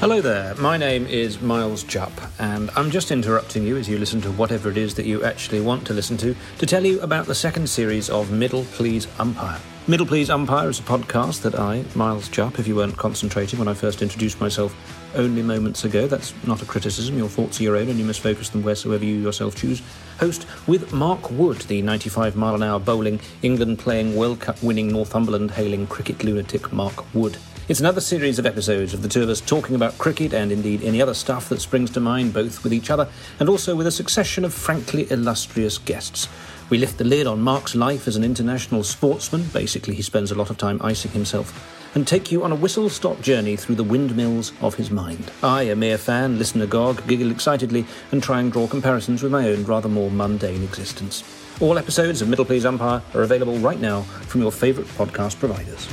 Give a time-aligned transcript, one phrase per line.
[0.00, 4.22] Hello there, my name is Miles Jupp, and I'm just interrupting you as you listen
[4.22, 7.26] to whatever it is that you actually want to listen to to tell you about
[7.26, 9.60] the second series of Middle Please Umpire.
[9.86, 13.68] Middle Please Umpire is a podcast that I, Miles Jupp, if you weren't concentrating when
[13.68, 14.74] I first introduced myself
[15.14, 18.20] only moments ago, that's not a criticism, your thoughts are your own and you must
[18.20, 19.82] focus them wheresoever you yourself choose,
[20.18, 24.88] host with Mark Wood, the 95 mile an hour bowling, England playing World Cup winning
[24.88, 27.36] Northumberland hailing cricket lunatic Mark Wood.
[27.70, 30.82] It's another series of episodes of the two of us talking about cricket and indeed
[30.82, 33.92] any other stuff that springs to mind, both with each other and also with a
[33.92, 36.28] succession of frankly illustrious guests.
[36.68, 40.34] We lift the lid on Mark's life as an international sportsman, basically, he spends a
[40.34, 43.84] lot of time icing himself, and take you on a whistle stop journey through the
[43.84, 45.30] windmills of his mind.
[45.40, 49.48] I, a mere fan, listen agog, giggle excitedly, and try and draw comparisons with my
[49.48, 51.22] own rather more mundane existence.
[51.60, 55.86] All episodes of Middle Please Umpire are available right now from your favourite podcast providers.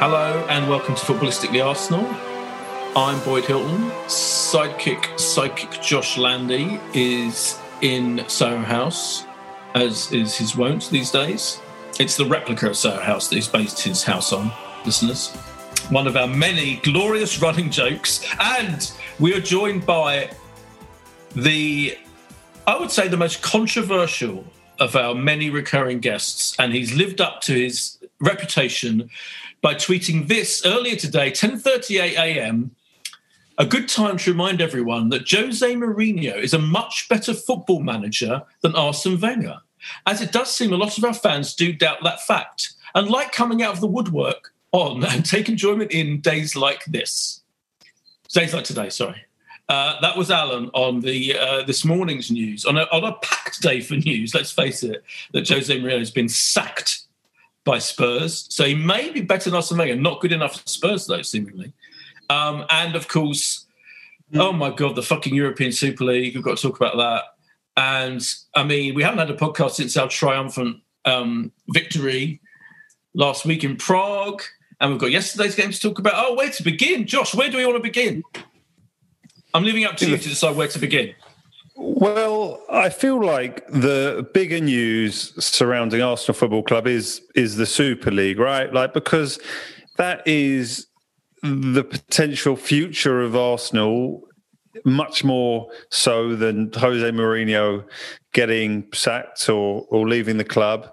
[0.00, 2.06] Hello and welcome to Footballistically Arsenal.
[2.96, 3.90] I'm Boyd Hilton.
[4.06, 9.26] Sidekick, psychic Josh Landy is in Soho House,
[9.74, 11.60] as is his wont these days.
[11.98, 14.50] It's the replica of Soho House that he's based his house on,
[14.86, 15.36] listeners.
[15.90, 18.24] One of our many glorious running jokes.
[18.40, 20.30] And we are joined by
[21.36, 21.98] the,
[22.66, 24.46] I would say, the most controversial
[24.78, 26.56] of our many recurring guests.
[26.58, 29.10] And he's lived up to his reputation
[29.62, 32.70] by tweeting this earlier today, 10:38 a.m.
[33.58, 38.42] A good time to remind everyone that Jose Mourinho is a much better football manager
[38.62, 39.58] than Arsene Wenger,
[40.06, 43.32] as it does seem a lot of our fans do doubt that fact and like
[43.32, 47.42] coming out of the woodwork on and take enjoyment in days like this.
[48.32, 49.26] Days like today, sorry.
[49.68, 53.60] Uh, that was Alan on the uh, this morning's news on a, on a packed
[53.62, 54.34] day for news.
[54.34, 56.99] Let's face it, that Jose Mourinho has been sacked
[57.70, 58.46] by Spurs.
[58.48, 59.94] So he may be better than Arsene Wenger.
[59.94, 61.72] Not good enough for Spurs, though, seemingly.
[62.28, 63.66] Um, and of course,
[64.32, 64.40] mm.
[64.40, 66.34] oh my God, the fucking European Super League.
[66.34, 67.22] We've got to talk about that.
[67.76, 68.26] And
[68.56, 72.40] I mean, we haven't had a podcast since our triumphant um, victory
[73.14, 74.42] last week in Prague.
[74.80, 76.14] And we've got yesterday's game to talk about.
[76.16, 77.06] Oh, where to begin?
[77.06, 78.24] Josh, where do we want to begin?
[79.54, 81.14] I'm leaving up to you to decide where to begin.
[81.82, 88.10] Well, I feel like the bigger news surrounding Arsenal Football Club is is the Super
[88.10, 88.70] League, right?
[88.70, 89.40] Like because
[89.96, 90.86] that is
[91.42, 94.20] the potential future of Arsenal
[94.84, 97.82] much more so than Jose Mourinho
[98.34, 100.86] getting sacked or, or leaving the club,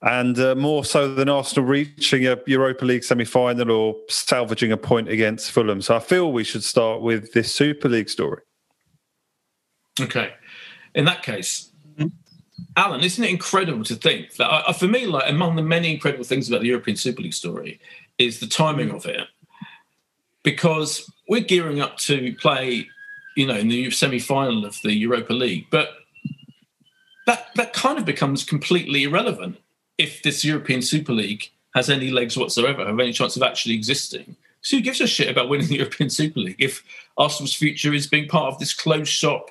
[0.00, 4.78] and uh, more so than Arsenal reaching a Europa League semi final or salvaging a
[4.78, 5.82] point against Fulham.
[5.82, 8.40] So I feel we should start with this Super League story.
[10.00, 10.32] Okay.
[10.94, 11.70] In that case,
[12.76, 16.24] Alan, isn't it incredible to think that uh, for me, like among the many incredible
[16.24, 17.80] things about the European Super League story
[18.18, 19.26] is the timing of it,
[20.42, 22.88] because we're gearing up to play,
[23.36, 25.90] you know, in the semi-final of the Europa League, but
[27.26, 29.56] that that kind of becomes completely irrelevant
[29.98, 34.36] if this European Super League has any legs whatsoever, have any chance of actually existing.
[34.62, 36.82] So who gives a shit about winning the European Super League if
[37.16, 39.50] Arsenal's future is being part of this closed shop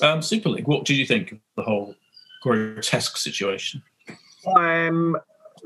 [0.00, 0.66] um, Super League.
[0.66, 1.94] What did you think of the whole
[2.42, 3.82] grotesque situation?
[4.56, 5.16] I'm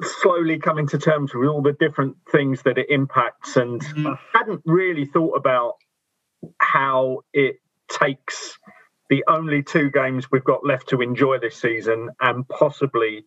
[0.01, 4.13] slowly coming to terms with all the different things that it impacts, and mm.
[4.13, 5.75] I hadn't really thought about
[6.59, 7.57] how it
[7.91, 8.59] takes
[9.11, 13.25] the only two games we've got left to enjoy this season and possibly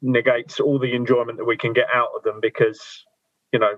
[0.00, 3.04] negates all the enjoyment that we can get out of them because
[3.52, 3.74] you know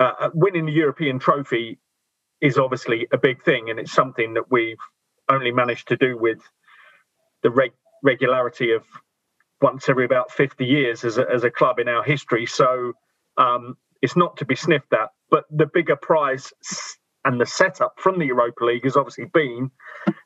[0.00, 1.78] uh, winning the European trophy
[2.40, 4.78] is obviously a big thing and it's something that we've
[5.30, 6.40] only managed to do with
[7.42, 7.72] the reg-
[8.04, 8.84] regularity of
[9.62, 12.46] once every about 50 years as a, as a club in our history.
[12.46, 12.94] So
[13.38, 15.10] um, it's not to be sniffed at.
[15.30, 16.52] But the bigger prize
[17.24, 19.70] and the setup from the Europa League has obviously been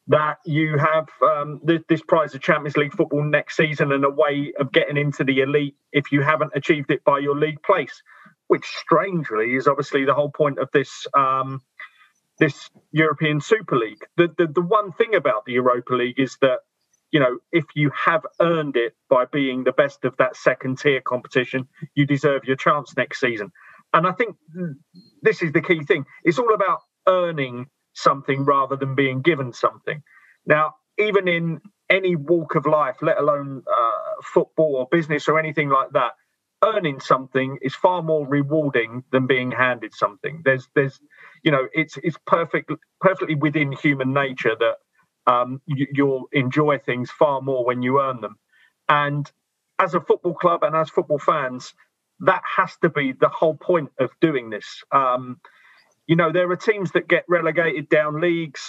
[0.09, 4.11] that you have um, this, this prize of Champions League football next season and a
[4.11, 8.03] way of getting into the elite if you haven't achieved it by your league place,
[8.49, 11.07] which strangely is obviously the whole point of this.
[11.17, 11.61] Um,
[12.39, 14.05] this European Super League.
[14.17, 16.61] The, the the one thing about the Europa League is that
[17.11, 21.01] you know if you have earned it by being the best of that second tier
[21.01, 23.53] competition, you deserve your chance next season.
[23.93, 24.37] And I think
[25.23, 26.05] this is the key thing.
[26.25, 30.03] It's all about earning something rather than being given something.
[30.47, 35.69] Now, even in any walk of life, let alone uh, football or business or anything
[35.69, 36.13] like that,
[36.65, 40.43] earning something is far more rewarding than being handed something.
[40.45, 40.99] There's, there's,
[41.45, 47.11] you know, it's it's perfect, perfectly within human nature that um, you, you'll enjoy things
[47.13, 48.37] far more when you earn them.
[48.89, 49.31] And
[49.81, 51.75] as a football club and as football fans,
[52.23, 54.85] that has to be the whole point of doing this.
[54.93, 55.41] Um,
[56.07, 58.63] you know, there are teams that get relegated down leagues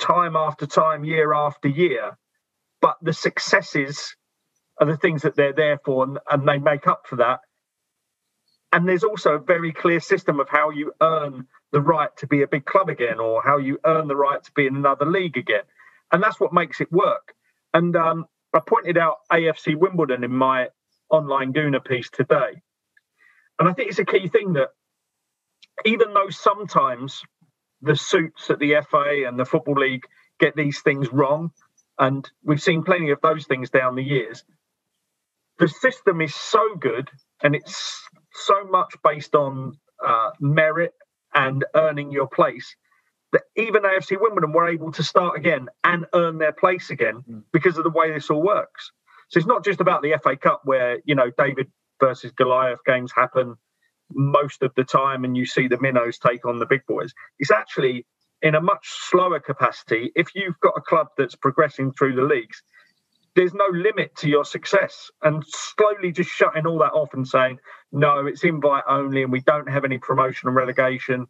[0.00, 2.18] time after time, year after year,
[2.82, 4.16] but the successes
[4.80, 7.40] are the things that they're there for, and, and they make up for that.
[8.72, 12.42] And there's also a very clear system of how you earn the right to be
[12.42, 15.36] a big club again, or how you earn the right to be in another league
[15.36, 15.64] again,
[16.10, 17.34] and that's what makes it work.
[17.74, 20.68] And um, I pointed out AFC Wimbledon in my
[21.10, 22.62] online Gooner piece today.
[23.58, 24.68] And I think it's a key thing that
[25.84, 27.22] even though sometimes
[27.80, 30.04] the suits at the FA and the Football League
[30.38, 31.50] get these things wrong,
[31.98, 34.44] and we've seen plenty of those things down the years,
[35.58, 37.10] the system is so good
[37.42, 38.02] and it's
[38.34, 40.92] so much based on uh, merit
[41.34, 42.76] and earning your place
[43.32, 47.42] that even AFC Wimbledon were able to start again and earn their place again mm.
[47.52, 48.92] because of the way this all works.
[49.30, 51.68] So it's not just about the FA Cup where, you know, David
[51.98, 53.56] versus Goliath games happen
[54.12, 57.14] most of the time and you see the minnows take on the big boys.
[57.38, 58.06] It's actually
[58.42, 60.12] in a much slower capacity.
[60.14, 62.62] If you've got a club that's progressing through the leagues,
[63.34, 65.10] there's no limit to your success.
[65.22, 67.58] And slowly just shutting all that off and saying,
[67.90, 71.26] no, it's invite only and we don't have any promotion and relegation,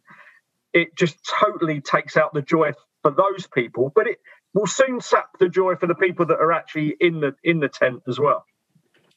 [0.73, 2.71] it just totally takes out the joy
[3.01, 3.91] for those people.
[3.95, 4.19] But it
[4.53, 7.69] will soon sap the joy for the people that are actually in the in the
[7.69, 8.45] tent as well.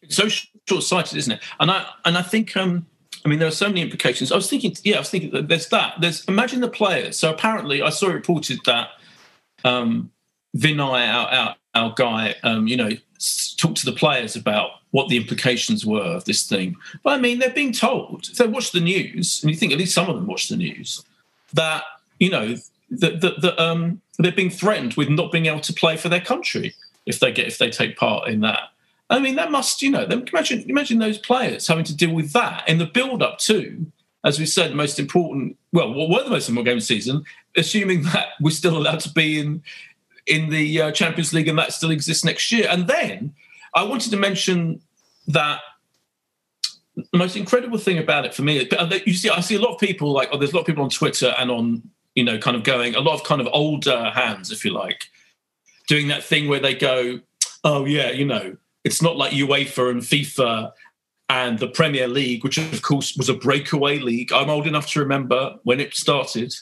[0.08, 1.42] So short sighted, isn't it?
[1.58, 2.86] And I and I think um
[3.24, 4.30] I mean there are so many implications.
[4.30, 5.94] I was thinking, yeah, I was thinking that there's that.
[6.00, 7.18] There's imagine the players.
[7.18, 8.88] So apparently, I saw reported that
[9.64, 10.10] um
[10.56, 12.90] Vinai, our our, our guy, um, you know,
[13.56, 16.76] talked to the players about what the implications were of this thing.
[17.02, 19.78] But I mean, they're being told if they watch the news, and you think at
[19.78, 21.04] least some of them watch the news,
[21.52, 21.84] that
[22.18, 22.56] you know
[22.90, 26.20] that that, that um, they're being threatened with not being able to play for their
[26.20, 26.74] country
[27.04, 28.70] if they get if they take part in that.
[29.08, 32.66] I mean, that must you know imagine imagine those players having to deal with that
[32.68, 33.86] in the build up to,
[34.24, 35.56] as we said, the most important.
[35.72, 37.24] Well, what were the most important game of the season?
[37.56, 39.62] Assuming that we're still allowed to be in
[40.26, 42.66] in the uh, Champions League and that still exists next year.
[42.70, 43.34] And then
[43.74, 44.80] I wanted to mention
[45.28, 45.60] that
[46.96, 48.68] the most incredible thing about it for me,
[49.04, 50.82] you see, I see a lot of people like, oh, there's a lot of people
[50.82, 51.82] on Twitter and on
[52.16, 55.04] you know, kind of going a lot of kind of older hands, if you like,
[55.86, 57.20] doing that thing where they go,
[57.62, 60.72] oh yeah, you know, it's not like UEFA and FIFA
[61.28, 64.32] and the Premier League, which of course was a breakaway league.
[64.32, 66.54] I'm old enough to remember when it started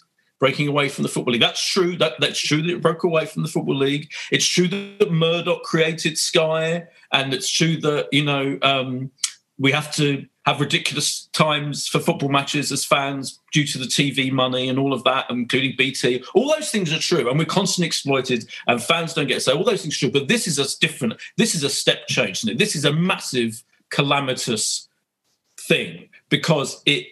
[0.44, 1.40] breaking away from the football league.
[1.40, 1.96] That's true.
[1.96, 4.12] That that's true that it broke away from the football league.
[4.30, 9.10] It's true that Murdoch created Sky, and it's true that you know um,
[9.58, 14.30] we have to have ridiculous times for football matches as fans due to the TV
[14.30, 16.22] money and all of that, including BT.
[16.34, 19.56] All those things are true, and we're constantly exploited, and fans don't get so.
[19.56, 21.14] All those things are true, but this is a different.
[21.38, 22.42] This is a step change.
[22.42, 24.88] This is a massive calamitous
[25.58, 27.06] thing because it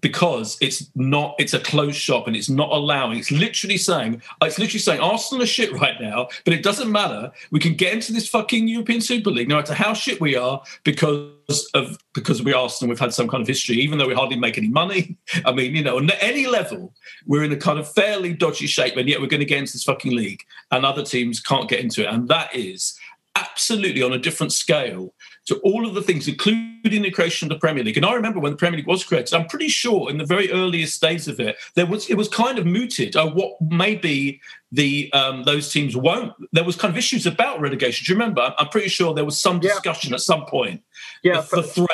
[0.00, 4.58] because it's not it's a closed shop and it's not allowing it's literally saying it's
[4.58, 7.30] literally saying arsenal are shit right now but it doesn't matter.
[7.50, 10.62] We can get into this fucking european super league no matter how shit we are
[10.84, 14.36] because of because we arsenal we've had some kind of history even though we hardly
[14.36, 15.16] make any money.
[15.44, 16.94] I mean you know on any level
[17.26, 19.72] we're in a kind of fairly dodgy shape and yet we're going to get into
[19.72, 22.12] this fucking league and other teams can't get into it.
[22.12, 22.98] And that is
[23.36, 25.14] absolutely on a different scale
[25.50, 27.96] to all of the things, including the creation of the Premier League.
[27.96, 30.50] And I remember when the Premier League was created, I'm pretty sure in the very
[30.52, 33.16] earliest days of it, there was it was kind of mooted.
[33.16, 34.40] Uh, what maybe
[34.70, 36.32] the um, those teams won't.
[36.52, 38.04] There was kind of issues about relegation.
[38.06, 38.54] Do you remember?
[38.58, 40.14] I'm pretty sure there was some discussion yeah.
[40.14, 40.82] at some point.
[41.24, 41.88] Yeah, the, the threat.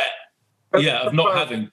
[0.79, 1.71] yeah, of not having.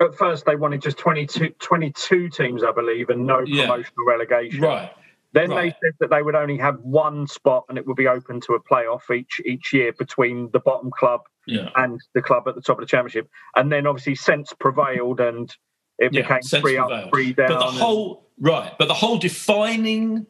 [0.00, 3.82] At first, they wanted just 22, 22 teams, I believe, and no promotional yeah.
[4.06, 4.60] relegation.
[4.60, 4.90] Right.
[5.32, 5.72] Then Right.
[5.80, 8.54] they said that they would only have one spot and it would be open to
[8.54, 11.70] a playoff each each year between the bottom club Yeah.
[11.76, 13.28] and the club at the top of the championship.
[13.56, 15.54] And then obviously sense prevailed and
[15.98, 17.10] it Yeah, became three up, prevailed.
[17.10, 17.48] three down.
[17.48, 20.26] But the whole right, but the whole defining,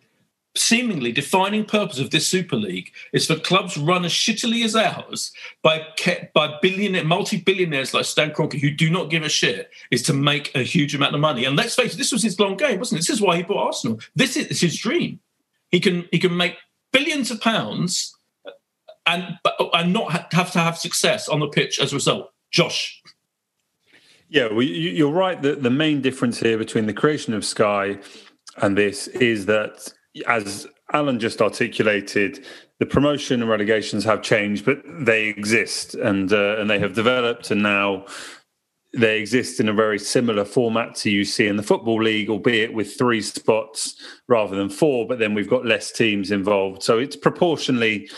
[0.55, 5.33] seemingly defining purpose of this Super League is for clubs run as shittily as ours
[5.63, 5.87] by
[6.35, 10.55] by billionaire, multi-billionaires like Stan Kroenke who do not give a shit, is to make
[10.55, 11.45] a huge amount of money.
[11.47, 13.03] And let's face it, this was his long game, wasn't it?
[13.07, 14.01] This is why he bought Arsenal.
[14.15, 15.21] This is his dream.
[15.71, 16.57] He can he can make
[16.93, 18.15] billions of pounds
[19.07, 19.39] and
[19.73, 22.31] and not have to have success on the pitch as a result.
[22.51, 23.03] Josh,
[24.29, 27.99] Yeah, well, you- you're right that the main difference here between the creation of Sky
[28.59, 29.93] and this is that,
[30.27, 32.45] as Alan just articulated,
[32.79, 37.51] the promotion and relegations have changed, but they exist and uh, and they have developed,
[37.51, 38.05] and now
[38.95, 42.75] they exist in a very similar format to you see in the football league, albeit
[42.75, 43.97] with three spots
[44.29, 45.07] rather than four.
[45.07, 48.11] But then we've got less teams involved, so it's proportionally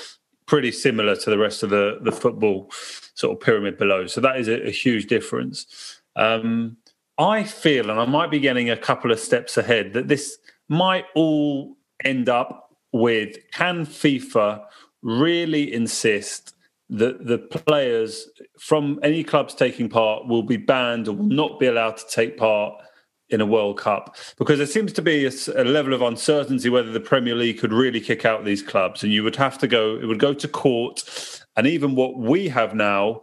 [0.47, 2.71] pretty similar to the rest of the the football
[3.15, 4.07] sort of pyramid below.
[4.09, 6.01] So that is a, a huge difference.
[6.17, 6.79] Um,
[7.19, 10.37] I feel, and I might be getting a couple of steps ahead, that this
[10.69, 14.65] might all end up with can FIFA
[15.03, 16.55] really insist
[16.89, 21.67] that the players from any clubs taking part will be banned or will not be
[21.67, 22.75] allowed to take part
[23.31, 27.01] in a World Cup because there seems to be a level of uncertainty whether the
[27.01, 29.97] Premier League could really kick out these clubs, and you would have to go.
[29.97, 33.23] It would go to court, and even what we have now,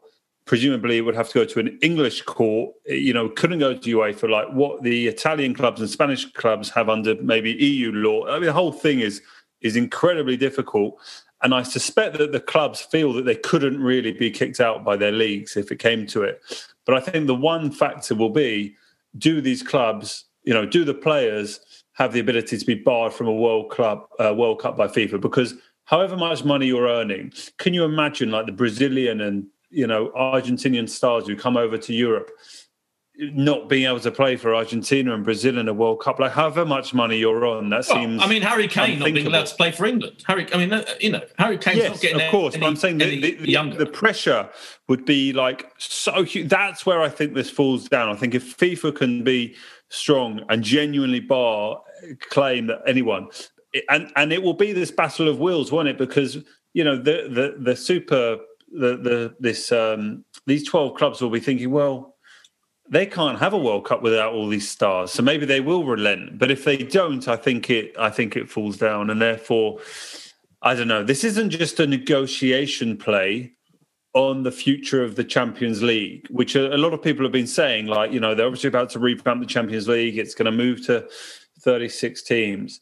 [0.52, 2.76] presumably, it would have to go to an English court.
[2.86, 6.70] You know, couldn't go to UEFA for like what the Italian clubs and Spanish clubs
[6.72, 8.28] have under maybe EU law.
[8.28, 9.22] I mean, the whole thing is
[9.62, 11.00] is incredibly difficult.
[11.42, 14.98] And I suspect that the clubs feel that they couldn't really be kicked out by
[14.98, 16.42] their leagues if it came to it.
[16.86, 18.76] But I think the one factor will be
[19.18, 21.62] do these clubs, you know, do the players
[21.94, 25.22] have the ability to be barred from a World Club uh, World Cup by FIFA?
[25.22, 25.54] Because
[25.86, 30.88] however much money you're earning, can you imagine like the Brazilian and you know Argentinian
[30.88, 32.30] stars who come over to Europe
[33.18, 36.20] not being able to play for Argentina and Brazil in a World Cup?
[36.20, 38.22] Like however much money you're on, that Well, seems.
[38.22, 40.24] I mean, Harry Kane not being allowed to play for England.
[40.26, 42.54] Harry, I mean, uh, you know, Harry Kane's yes, not getting of course.
[42.56, 44.50] any, but I'm saying the, the, the, the pressure
[44.88, 46.50] would be like so huge.
[46.50, 48.10] That's where I think this falls down.
[48.10, 49.56] I think if FIFA can be
[49.90, 51.82] strong and genuinely bar
[52.30, 53.28] claim that anyone,
[53.90, 55.98] and and it will be this battle of wills, won't it?
[55.98, 56.38] Because
[56.74, 58.38] you know the the the super
[58.72, 62.10] the the this um these twelve clubs will be thinking, well.
[62.90, 66.38] They can't have a World Cup without all these stars, so maybe they will relent.
[66.38, 67.96] But if they don't, I think it.
[67.98, 69.80] I think it falls down, and therefore,
[70.62, 71.02] I don't know.
[71.02, 73.54] This isn't just a negotiation play
[74.14, 77.86] on the future of the Champions League, which a, lot of people have been saying.
[77.86, 80.18] Like, you know, they're obviously about to revamp the Champions League.
[80.18, 81.08] It's going to move to
[81.62, 82.82] 36 teams.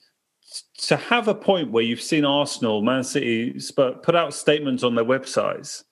[0.87, 5.05] To have a point where you've seen Arsenal, Man City put out statements on their
[5.05, 5.83] websites,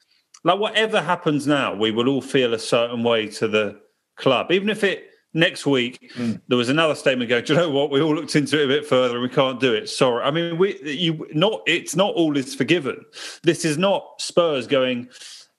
[0.43, 3.79] like whatever happens now, we will all feel a certain way to the
[4.15, 6.33] club, even if it next week hmm.
[6.47, 7.43] there was another statement going.
[7.43, 7.91] Do you know what?
[7.91, 9.87] We all looked into it a bit further, and we can't do it.
[9.89, 10.23] Sorry.
[10.23, 11.61] I mean, we you not.
[11.65, 13.03] It's not all is forgiven.
[13.43, 15.09] This is not Spurs going.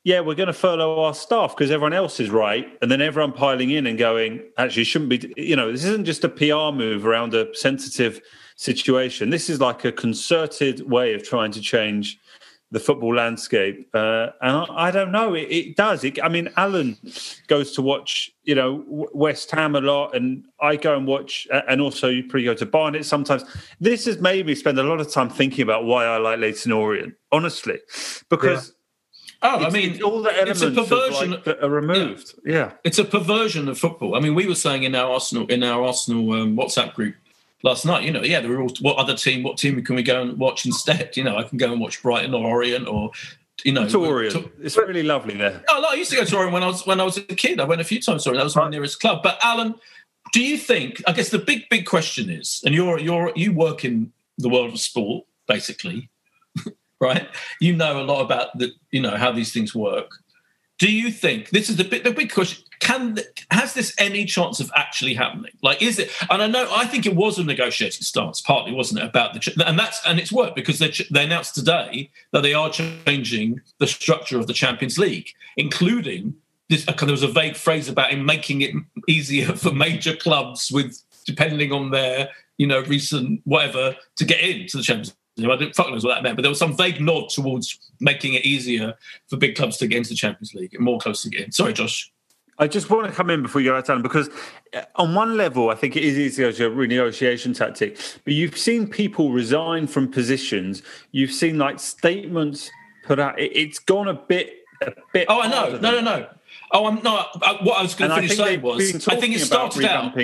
[0.04, 3.32] Yeah, we're going to furlough our staff because everyone else is right, and then everyone
[3.32, 4.42] piling in and going.
[4.58, 5.32] Actually, shouldn't be.
[5.36, 8.20] You know, this isn't just a PR move around a sensitive
[8.58, 9.30] situation.
[9.30, 12.18] This is like a concerted way of trying to change
[12.70, 13.88] the football landscape.
[13.94, 16.04] Uh, and I, I don't know, it, it does.
[16.04, 16.98] It, I mean, Alan
[17.46, 18.84] goes to watch, you know,
[19.14, 22.66] West Ham a lot, and I go and watch, and also you probably go to
[22.66, 23.44] Barnet sometimes.
[23.80, 26.72] This has made me spend a lot of time thinking about why I like Leyton
[26.72, 27.78] Orient, honestly,
[28.28, 28.74] because.
[29.40, 31.30] oh, I mean, all the elements it's a of, perversion.
[31.30, 32.34] like, that are removed.
[32.44, 32.72] Yeah.
[32.84, 34.16] it's a perversion of football.
[34.16, 37.14] I mean, we were saying in our Arsenal in our Arsenal um, WhatsApp group
[37.62, 38.04] last night.
[38.04, 39.42] You know, yeah, there were all what other team?
[39.42, 41.16] What team can we go and watch instead?
[41.16, 43.10] You know, I can go and watch Brighton or Orient or
[43.64, 44.34] you know, To Orient.
[44.34, 45.62] to- It's really lovely there.
[45.68, 47.22] Oh, no, I used to go to Orient when I was when I was a
[47.22, 47.58] kid.
[47.60, 48.40] I went a few times to Orient.
[48.40, 49.22] That was my nearest club.
[49.22, 49.74] But Alan,
[50.32, 51.02] do you think?
[51.08, 54.72] I guess the big big question is, and you're you're you work in the world
[54.72, 56.08] of sport, basically,
[57.00, 57.28] right?
[57.60, 60.12] You know a lot about the you know how these things work.
[60.78, 62.64] Do you think this is the big the big question?
[62.78, 63.18] Can
[63.50, 65.50] has this any chance of actually happening?
[65.60, 66.10] Like, is it?
[66.30, 69.64] And I know I think it was a negotiated stance, partly, wasn't it, about the
[69.66, 73.88] and that's and it's worked because they they announced today that they are changing the
[73.88, 76.34] structure of the Champions League, including
[76.68, 76.84] this.
[76.84, 78.74] There was a vague phrase about him making it
[79.08, 84.76] easier for major clubs with depending on their you know recent whatever to get into
[84.76, 85.14] the Champions.
[85.38, 88.34] I didn't fuck knows what that meant, but there was some vague nod towards making
[88.34, 88.94] it easier
[89.28, 91.52] for big clubs to get into the Champions League and more clubs to get in.
[91.52, 92.10] Sorry, Josh.
[92.60, 94.28] I just want to come in before you go out, of Alan, because
[94.74, 97.96] uh, on one level, I think it is easy as a renegotiation tactic.
[98.24, 100.82] But you've seen people resign from positions.
[101.12, 102.70] You've seen like statements
[103.04, 103.38] put out.
[103.38, 105.26] It, has gone a bit, a bit.
[105.28, 105.78] Oh, I know.
[105.78, 106.28] No, no, no.
[106.72, 107.30] Oh, I'm not.
[107.40, 110.16] Uh, what I was going to finish saying was, I think it started out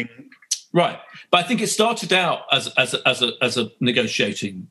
[0.72, 0.98] right,
[1.30, 4.68] but I think it started out as as as a as a negotiating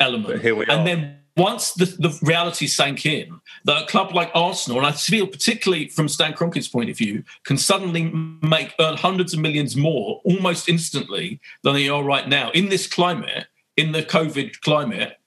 [0.00, 0.84] element, here and are.
[0.84, 5.26] then once the, the reality sank in, that a club like Arsenal, and I feel
[5.26, 8.04] particularly from Stan Kroenke's point of view, can suddenly
[8.42, 12.86] make earn hundreds of millions more almost instantly than they are right now in this
[12.86, 13.46] climate,
[13.76, 15.18] in the COVID climate,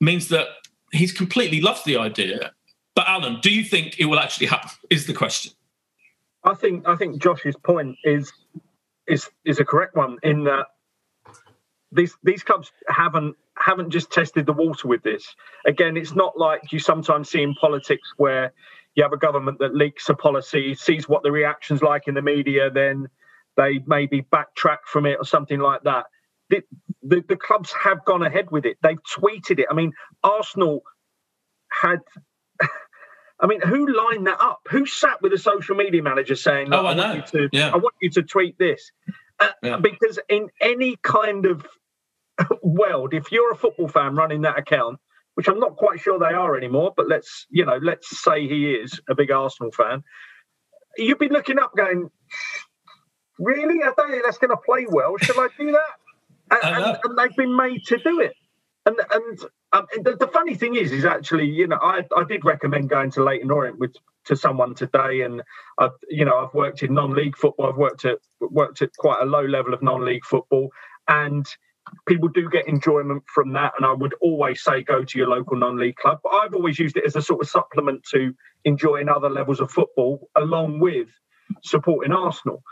[0.00, 0.46] means that
[0.92, 2.52] he's completely loved the idea.
[2.94, 4.70] But Alan, do you think it will actually happen?
[4.88, 5.52] Is the question.
[6.44, 8.32] I think I think Josh's point is
[9.08, 10.66] is is a correct one in that
[11.90, 15.34] these these clubs haven't haven't just tested the water with this.
[15.66, 18.52] Again, it's not like you sometimes see in politics where
[18.94, 22.22] you have a government that leaks a policy, sees what the reaction's like in the
[22.22, 23.08] media, then
[23.56, 26.06] they maybe backtrack from it or something like that.
[26.50, 26.62] The,
[27.02, 28.76] the, the clubs have gone ahead with it.
[28.82, 29.66] They've tweeted it.
[29.70, 29.92] I mean,
[30.22, 30.82] Arsenal
[31.70, 31.98] had.
[33.40, 34.60] I mean, who lined that up?
[34.70, 37.20] Who sat with a social media manager saying, "Oh, I, I know.
[37.32, 37.70] To, yeah.
[37.70, 38.92] I want you to tweet this,"
[39.40, 39.76] uh, yeah.
[39.78, 41.66] because in any kind of
[42.62, 44.98] world, if you're a football fan running that account,
[45.34, 48.72] which I'm not quite sure they are anymore, but let's you know, let's say he
[48.72, 50.02] is a big Arsenal fan,
[50.96, 52.10] you'd be looking up, going,
[53.38, 53.82] "Really?
[53.82, 55.16] I don't think that's going to play well.
[55.18, 58.34] Should I do that?" And, and, and, they've been made to do it.
[58.86, 59.38] And and,
[59.72, 63.10] um, the, the, funny thing is, is actually, you know, I, I did recommend going
[63.12, 65.42] to Leyton Orient with to someone today, and
[65.78, 67.70] I've you know I've worked in non-league football.
[67.70, 70.70] I've worked at worked at quite a low level of non-league football,
[71.08, 71.46] and
[72.06, 73.74] people do get enjoyment from that.
[73.76, 76.20] And I would always say go to your local non league club.
[76.22, 78.34] But I've always used it as a sort of supplement to
[78.64, 81.08] enjoying other levels of football along with
[81.62, 82.62] supporting Arsenal.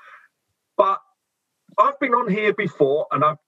[0.76, 0.99] But
[1.79, 3.38] I've been on here before and I've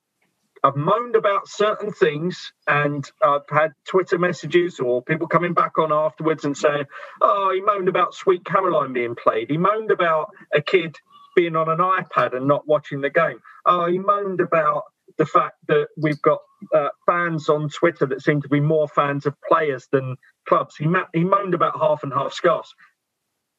[0.65, 5.93] I've moaned about certain things and I've had Twitter messages or people coming back on
[5.93, 6.85] afterwards and saying,
[7.21, 9.51] Oh, he moaned about Sweet Caroline being played.
[9.51, 10.97] He moaned about a kid
[11.37, 13.41] being on an iPad and not watching the game.
[13.67, 14.85] Oh, he moaned about
[15.19, 16.41] the fact that we've got
[16.75, 20.17] uh, fans on Twitter that seem to be more fans of players than
[20.49, 20.77] clubs.
[20.77, 22.75] He, ma- he moaned about half and half scarves.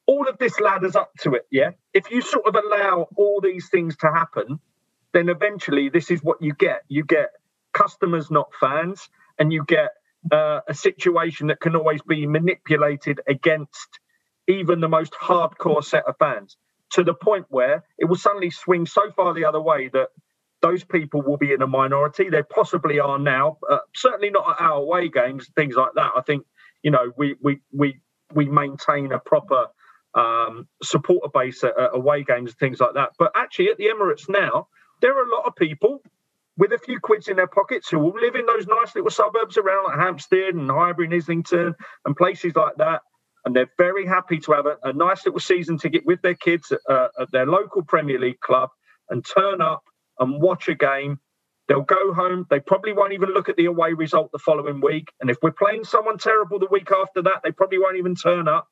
[0.06, 1.70] All of this ladders up to it, yeah?
[1.94, 4.60] If you sort of allow all these things to happen,
[5.14, 6.82] then eventually this is what you get.
[6.88, 7.30] You get
[7.74, 9.90] customers, not fans, and you get
[10.32, 14.00] uh, a situation that can always be manipulated against
[14.48, 16.56] even the most hardcore set of fans
[16.92, 20.08] to the point where it will suddenly swing so far the other way that
[20.62, 22.28] those people will be in a minority.
[22.30, 26.12] They possibly are now, uh, certainly not at our away games, things like that.
[26.16, 26.44] I think
[26.82, 28.00] you know we we we
[28.34, 29.66] we maintain a proper
[30.14, 33.10] um, supporter base at, at away games, things like that.
[33.18, 34.68] But actually, at the Emirates now,
[35.02, 36.02] there are a lot of people
[36.56, 39.58] with a few quids in their pockets who will live in those nice little suburbs
[39.58, 43.02] around like Hampstead and Highbury and Islington and places like that.
[43.44, 46.72] And they're very happy to have a, a nice little season ticket with their kids
[46.72, 48.70] at, uh, at their local Premier League club
[49.10, 49.84] and turn up
[50.18, 51.20] and watch a game.
[51.68, 52.46] They'll go home.
[52.48, 55.12] They probably won't even look at the away result the following week.
[55.20, 58.46] And if we're playing someone terrible the week after that, they probably won't even turn
[58.46, 58.68] up.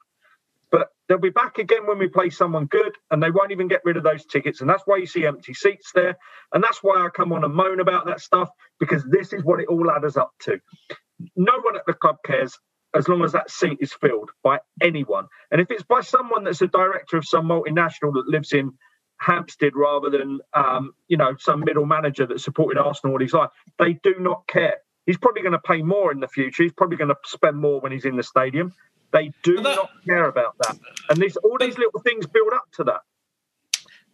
[0.71, 3.83] But they'll be back again when we play someone good, and they won't even get
[3.85, 4.61] rid of those tickets.
[4.61, 6.17] And that's why you see empty seats there.
[6.53, 8.49] And that's why I come on and moan about that stuff,
[8.81, 10.61] because this is what it all adds up to.
[11.37, 12.59] No one at the club cares
[12.95, 15.27] as long as that seat is filled by anyone.
[15.51, 18.73] And if it's by someone that's a director of some multinational that lives in
[19.25, 23.51] Hampstead rather than um, you know some middle manager that supported Arsenal all his life.
[23.79, 24.77] They do not care.
[25.07, 26.63] He's probably going to pay more in the future.
[26.63, 28.73] He's probably going to spend more when he's in the stadium.
[29.13, 30.77] They do that, not care about that,
[31.09, 33.01] and these all these little things build up to that.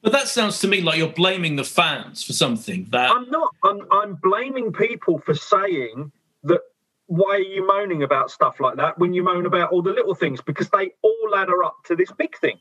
[0.03, 3.55] But that sounds to me like you're blaming the fans for something that I'm not.
[3.64, 6.12] I'm, I'm blaming people for saying
[6.44, 6.61] that.
[7.07, 10.14] Why are you moaning about stuff like that when you moan about all the little
[10.14, 10.40] things?
[10.40, 12.61] Because they all ladder up to this big thing.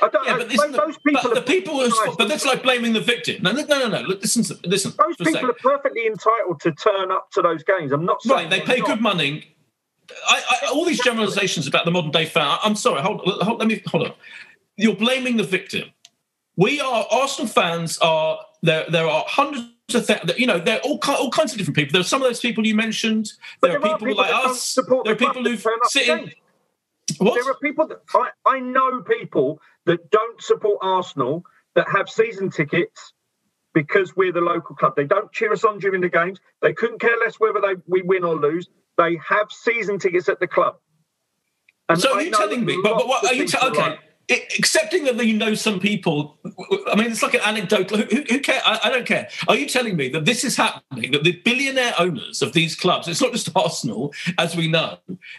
[0.00, 0.26] I don't.
[0.26, 1.20] Yeah, but those, those people.
[1.22, 3.42] But the people who but that's like blaming the victim.
[3.42, 4.00] No, no, no, no.
[4.00, 4.92] Listen, listen.
[4.98, 7.92] Those people are perfectly entitled to turn up to those games.
[7.92, 8.48] I'm not right.
[8.48, 8.86] They pay not.
[8.86, 9.54] good money.
[10.28, 12.58] I, I, all these generalizations about the modern day fan.
[12.62, 13.02] I'm sorry.
[13.02, 13.58] Hold, hold.
[13.58, 14.14] Let me hold on.
[14.76, 15.90] You're blaming the victim.
[16.56, 17.98] We are Arsenal fans.
[17.98, 18.86] Are there?
[18.88, 20.58] There are hundreds of th- you know.
[20.58, 21.92] There are all all kinds of different people.
[21.92, 23.32] There are some of those people you mentioned.
[23.60, 24.74] There, there are, people, people like us.
[24.74, 26.32] There are people who sit in.
[27.18, 27.34] What?
[27.34, 32.50] There are people that I, I know people that don't support Arsenal that have season
[32.50, 33.14] tickets
[33.74, 34.94] because we're the local club.
[34.96, 36.40] They don't cheer us on during the games.
[36.62, 38.68] They couldn't care less whether they we win or lose.
[38.98, 40.76] They have season tickets at the club.
[41.88, 42.78] And so are you telling me?
[42.82, 43.46] But, but what are you?
[43.46, 43.98] T- okay.
[44.30, 46.38] Accepting that you know some people,
[46.90, 47.90] I mean, it's like an anecdote.
[47.90, 48.62] Who, who, who cares?
[48.64, 49.28] I, I, don't care.
[49.48, 51.12] Are you telling me that this is happening?
[51.12, 54.98] That the billionaire owners of these clubs, it's not just Arsenal, as we know,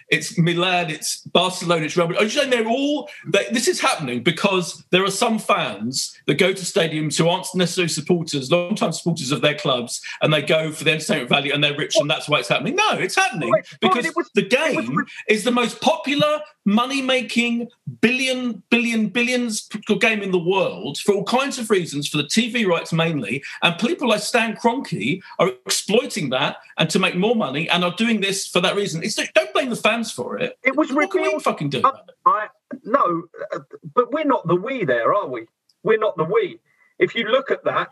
[0.09, 2.21] it's Milan, it's Barcelona, it's Real Madrid.
[2.21, 6.35] Are you saying they're all, they, this is happening because there are some fans that
[6.35, 10.71] go to stadiums who aren't necessarily supporters, long-time supporters of their clubs, and they go
[10.71, 12.75] for the entertainment value and they're rich and that's why it's happening?
[12.75, 17.67] No, it's happening because the game is the most popular, money-making,
[18.01, 22.23] billion, billion billion, billions game in the world for all kinds of reasons, for the
[22.23, 23.43] TV rights mainly.
[23.61, 27.93] And people like Stan Kroenke are exploiting that and to make more money and are
[27.95, 29.03] doing this for that reason.
[29.03, 30.57] It's, don't blame the fans for it.
[30.63, 31.81] It was what can we fucking do?
[31.83, 31.91] I,
[32.25, 32.47] I,
[32.83, 33.59] no, uh,
[33.93, 35.47] but we're not the we there, are we?
[35.83, 36.59] We're not the we.
[36.97, 37.89] If you look at that,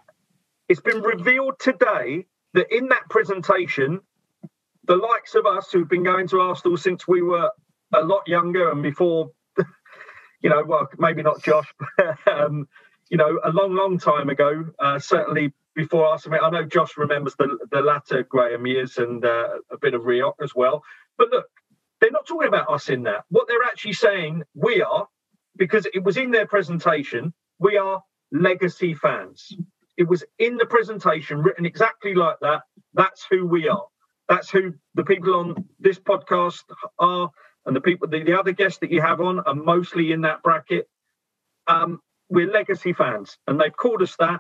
[0.70, 4.02] it's been revealed today that in that presentation,
[4.86, 7.52] the likes of us who've been going to Arsenal since we were
[7.93, 9.32] a lot younger and before
[10.41, 12.67] you know, well, maybe not Josh, but, um,
[13.10, 16.28] you know, a long, long time ago, uh, certainly before us.
[16.28, 19.93] I mean, I know Josh remembers the, the latter Graham years and uh, a bit
[19.93, 20.84] of Rioch as well.
[21.17, 21.45] But look,
[22.02, 23.23] they're not talking about us in that.
[23.30, 25.08] What they're actually saying, we are,
[25.56, 29.52] because it was in their presentation, we are legacy fans.
[29.97, 32.62] It was in the presentation written exactly like that.
[32.93, 33.86] That's who we are.
[34.30, 36.63] That's who the people on this podcast
[37.00, 37.32] are
[37.67, 40.41] and the people, the, the other guests that you have on are mostly in that
[40.41, 40.88] bracket.
[41.67, 41.99] Um,
[42.30, 44.39] we're legacy fans, and they've called us that,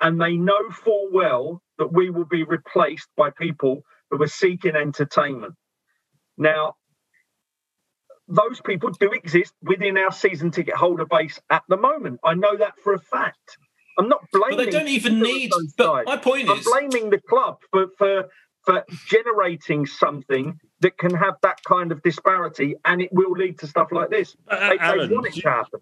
[0.00, 4.76] and they know full well that we will be replaced by people who are seeking
[4.76, 5.54] entertainment.
[6.38, 6.76] Now,
[8.28, 12.20] those people do exist within our season ticket holder base at the moment.
[12.24, 13.58] I know that for a fact.
[13.98, 14.56] I'm not blaming.
[14.58, 15.50] But they don't even need.
[15.76, 18.28] But my point I'm is, I'm blaming the club for for
[18.64, 23.66] for generating something that can have that kind of disparity, and it will lead to
[23.66, 24.36] stuff like this.
[24.48, 25.80] Uh, they, Alan, they want it to happen.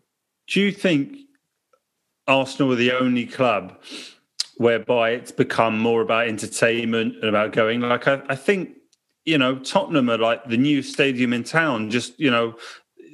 [0.48, 1.16] Do you think
[2.26, 3.78] Arsenal are the only club
[4.56, 7.80] whereby it's become more about entertainment and about going?
[7.80, 8.70] Like, I, I think
[9.28, 11.90] you know, Tottenham are like the new stadium in town.
[11.90, 12.56] Just you know,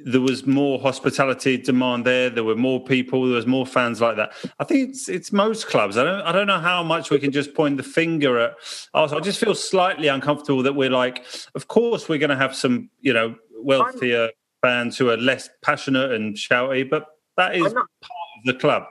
[0.03, 2.29] there was more hospitality demand there.
[2.29, 3.25] There were more people.
[3.25, 4.33] There was more fans like that.
[4.59, 5.97] I think it's it's most clubs.
[5.97, 8.55] I don't I don't know how much we can just point the finger at.
[8.93, 12.89] I just feel slightly uncomfortable that we're like, of course we're going to have some
[13.01, 14.29] you know wealthier
[14.61, 18.83] fans who are less passionate and shouty, but that is not, part of the club.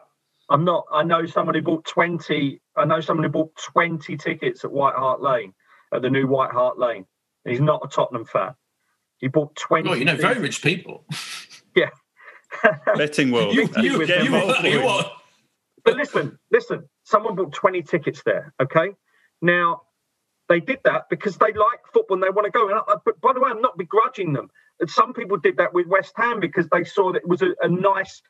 [0.50, 0.84] I'm not.
[0.92, 2.60] I know somebody bought twenty.
[2.76, 5.54] I know somebody bought twenty tickets at White Hart Lane
[5.92, 7.06] at the new White Hart Lane.
[7.44, 8.54] He's not a Tottenham fan.
[9.18, 9.88] He bought 20.
[9.88, 11.04] Oh, you know, very rich people.
[11.76, 11.90] yeah.
[12.96, 13.54] Betting world.
[13.54, 15.10] you, you, you, you are.
[15.84, 18.90] But listen, listen, someone bought 20 tickets there, okay?
[19.42, 19.82] Now,
[20.48, 22.68] they did that because they like football and they want to go.
[22.68, 24.48] And I, but by the way, I'm not begrudging them.
[24.86, 27.68] Some people did that with West Ham because they saw that it was a, a
[27.68, 28.20] nice,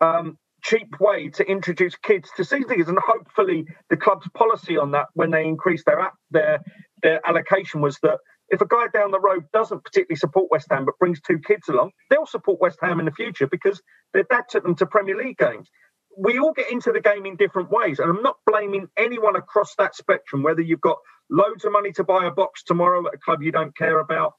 [0.00, 2.88] um, cheap way to introduce kids to season tickets.
[2.88, 6.64] And hopefully, the club's policy on that when they increased their their
[7.02, 8.18] their allocation was that
[8.50, 11.68] if a guy down the road doesn't particularly support West Ham but brings two kids
[11.68, 15.16] along, they'll support West Ham in the future because their dad took them to Premier
[15.16, 15.68] League games.
[16.16, 19.74] We all get into the game in different ways, and I'm not blaming anyone across
[19.76, 20.98] that spectrum, whether you've got
[21.30, 24.34] loads of money to buy a box tomorrow at a club you don't care about.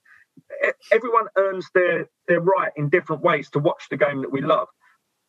[0.92, 4.68] Everyone earns their, their right in different ways to watch the game that we love.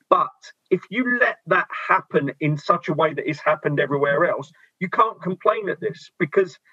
[0.08, 0.28] But
[0.70, 4.88] if you let that happen in such a way that it's happened everywhere else, you
[4.88, 6.56] can't complain at this because–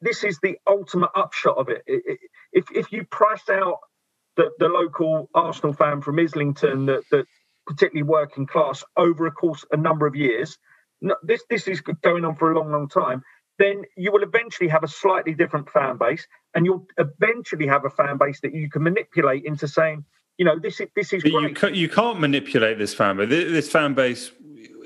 [0.00, 1.82] this is the ultimate upshot of it.
[2.52, 3.78] If if you price out
[4.36, 7.26] the, the local Arsenal fan from Islington that, that
[7.66, 10.58] particularly working class over a course a number of years,
[11.22, 13.22] this this is going on for a long, long time.
[13.58, 17.90] Then you will eventually have a slightly different fan base, and you'll eventually have a
[17.90, 20.04] fan base that you can manipulate into saying,
[20.38, 21.24] you know, this is this is.
[21.24, 23.28] You, can't, you can't manipulate this fan base.
[23.28, 24.30] This fan base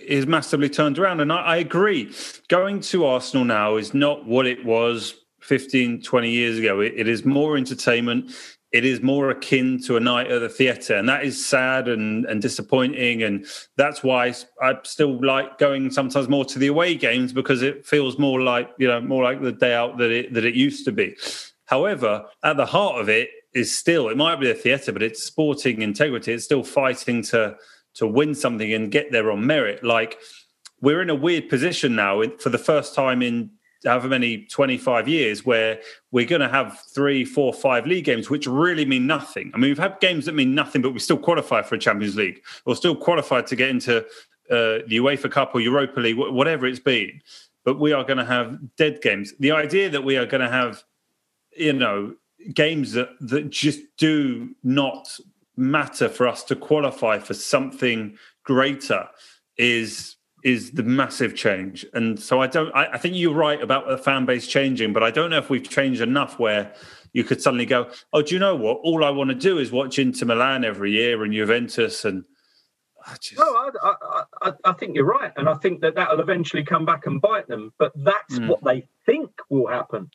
[0.07, 1.21] is massively turned around.
[1.21, 2.15] And I, I, agree.
[2.49, 6.81] Going to Arsenal now is not what it was 15, 20 years ago.
[6.81, 8.33] it, it is more entertainment.
[8.73, 10.97] It is more akin to a night at the theatre.
[10.97, 13.23] And that is sad and, and disappointing.
[13.23, 13.45] And
[13.77, 18.19] that's why I still like going sometimes more to the away games because it feels
[18.19, 20.93] more like, you know, more like the day out that it, that it used to
[20.93, 21.17] be.
[21.67, 25.23] However, at the heart of it is still, it might be a theatre, but it's
[25.23, 26.33] sporting integrity.
[26.33, 27.57] It's still fighting to
[27.95, 29.85] to win something and get there on merit.
[29.85, 30.19] Like
[30.81, 33.51] we're in a weird position now for the first time in
[33.85, 38.47] however many 25 years where we're going to have three four five league games which
[38.47, 39.51] really mean nothing.
[39.55, 42.17] I mean we've had games that mean nothing but we still qualify for a champions
[42.17, 43.99] league or still qualified to get into
[44.51, 47.21] uh, the uefa cup or europa league whatever it's been.
[47.65, 49.35] But we are going to have dead games.
[49.39, 50.83] The idea that we are going to have
[51.57, 52.15] you know
[52.55, 55.17] games that, that just do not
[55.57, 59.09] matter for us to qualify for something greater
[59.57, 61.87] is is the massive change.
[61.95, 65.03] And so I don't I, I think you're right about the fan base changing, but
[65.03, 66.75] I don't know if we've changed enough where
[67.13, 68.79] you could suddenly go, oh, do you know what?
[68.83, 72.25] All I want to do is watch Inter Milan every year and Juventus and
[73.07, 73.39] I just...
[73.39, 73.95] No, I,
[74.43, 77.49] I, I, think you're right, and I think that that'll eventually come back and bite
[77.49, 77.73] them.
[77.79, 78.49] But that's mm.
[78.49, 80.11] what they think will happen,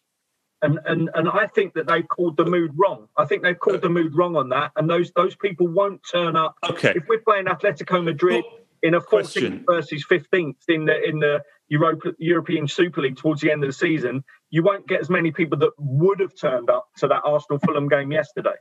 [0.68, 3.08] and and and I think that they've called the mood wrong.
[3.18, 6.36] I think they've called the mood wrong on that, and those those people won't turn
[6.36, 6.56] up.
[6.70, 11.20] Okay, if we're playing Atletico Madrid well, in a 14th versus 15th in the in
[11.20, 15.10] the Europa, European Super League towards the end of the season, you won't get as
[15.10, 18.56] many people that would have turned up to that Arsenal Fulham game yesterday.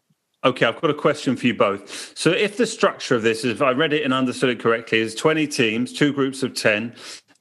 [0.45, 2.16] Okay, I've got a question for you both.
[2.16, 5.14] So, if the structure of this, if I read it and understood it correctly, is
[5.14, 6.95] 20 teams, two groups of 10,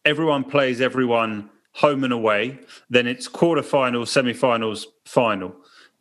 [0.06, 2.58] everyone plays everyone home and away,
[2.90, 5.54] then it's quarterfinals, semi-finals, final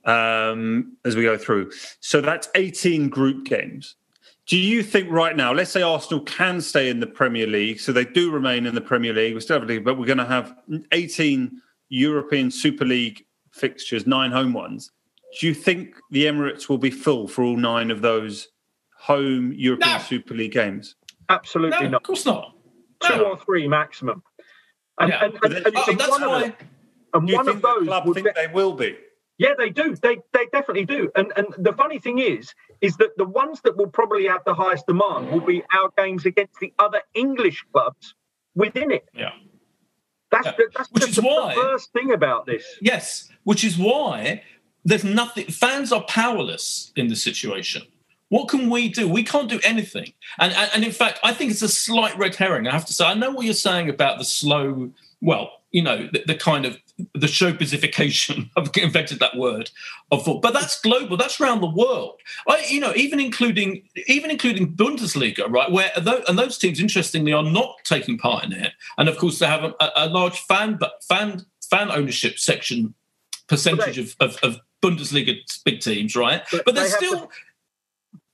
[0.04, 1.70] um, as we go through.
[2.00, 3.96] So that's 18 group games.
[4.46, 7.92] Do you think right now, let's say Arsenal can stay in the Premier League, so
[7.92, 10.18] they do remain in the Premier League, we still have a league, but we're going
[10.18, 10.54] to have
[10.92, 14.92] 18 European Super League fixtures, nine home ones.
[15.40, 18.48] Do you think the Emirates will be full for all nine of those
[18.96, 19.98] home European no.
[19.98, 20.94] Super League games?
[21.30, 22.02] Absolutely no, not.
[22.02, 22.54] Of course not.
[23.00, 23.24] Two no.
[23.30, 24.22] or three maximum.
[24.98, 25.24] And, yeah.
[25.24, 26.54] and, and, and, oh, that's why.
[27.14, 28.96] and one of those club think be, they will be.
[29.38, 29.96] Yeah, they do.
[29.96, 31.10] They they definitely do.
[31.16, 34.54] And and the funny thing is, is that the ones that will probably have the
[34.54, 38.14] highest demand will be our games against the other English clubs
[38.54, 39.08] within it.
[39.12, 39.30] Yeah.
[40.30, 40.52] That's, yeah.
[40.56, 42.64] the, that's which is the why, first thing about this.
[42.80, 44.42] Yes, which is why
[44.84, 45.46] there's nothing.
[45.46, 47.82] Fans are powerless in the situation.
[48.34, 49.06] What can we do?
[49.06, 50.12] We can't do anything.
[50.40, 52.66] And, and, and in fact, I think it's a slight red herring.
[52.66, 54.90] I have to say, I know what you're saying about the slow.
[55.20, 56.76] Well, you know, the, the kind of
[57.12, 58.50] the showbizification.
[58.56, 59.70] I've invented that word
[60.10, 61.16] of but that's global.
[61.16, 62.18] That's around the world.
[62.48, 65.70] I, you know, even including even including Bundesliga, right?
[65.70, 68.72] Where and those teams, interestingly, are not taking part in it.
[68.98, 72.94] And of course, they have a, a large fan but fan fan ownership section
[73.46, 76.42] percentage of, of, of Bundesliga big teams, right?
[76.50, 77.20] But, but they're still.
[77.20, 77.28] The,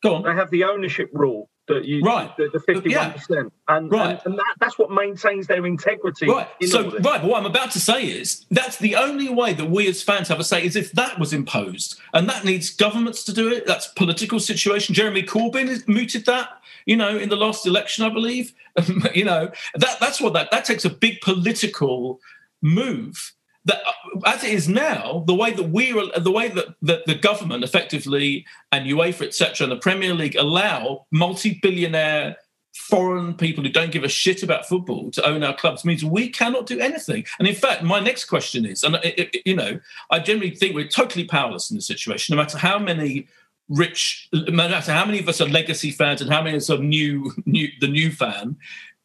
[0.03, 0.23] go on.
[0.23, 2.37] They have the ownership rule that you right.
[2.37, 3.43] the, the 51% yeah.
[3.69, 4.11] and, right.
[4.11, 6.49] and, and that, that's what maintains their integrity right.
[6.63, 9.87] so right but what i'm about to say is that's the only way that we
[9.87, 11.99] as fans have a say is if that was imposed.
[12.13, 13.67] And that needs governments to do it.
[13.67, 14.95] That's political situation.
[14.95, 16.49] Jeremy corbyn mooted that
[16.87, 18.53] you know in the last election i believe.
[19.15, 22.21] You know that that's what that that takes a big political
[22.63, 23.33] move
[23.64, 27.14] that uh, as it is now, the way that we are, the way that, the
[27.14, 32.37] government effectively and UEFA, etc., and the Premier League allow multi-billionaire
[32.75, 36.29] foreign people who don't give a shit about football to own our clubs means we
[36.29, 37.25] cannot do anything.
[37.38, 40.75] And in fact, my next question is, and it, it, you know, I generally think
[40.75, 43.29] we're totally powerless in this situation, no matter how many
[43.68, 46.70] rich, no matter how many of us are legacy fans and how many of us
[46.70, 48.57] are new, new, the new fan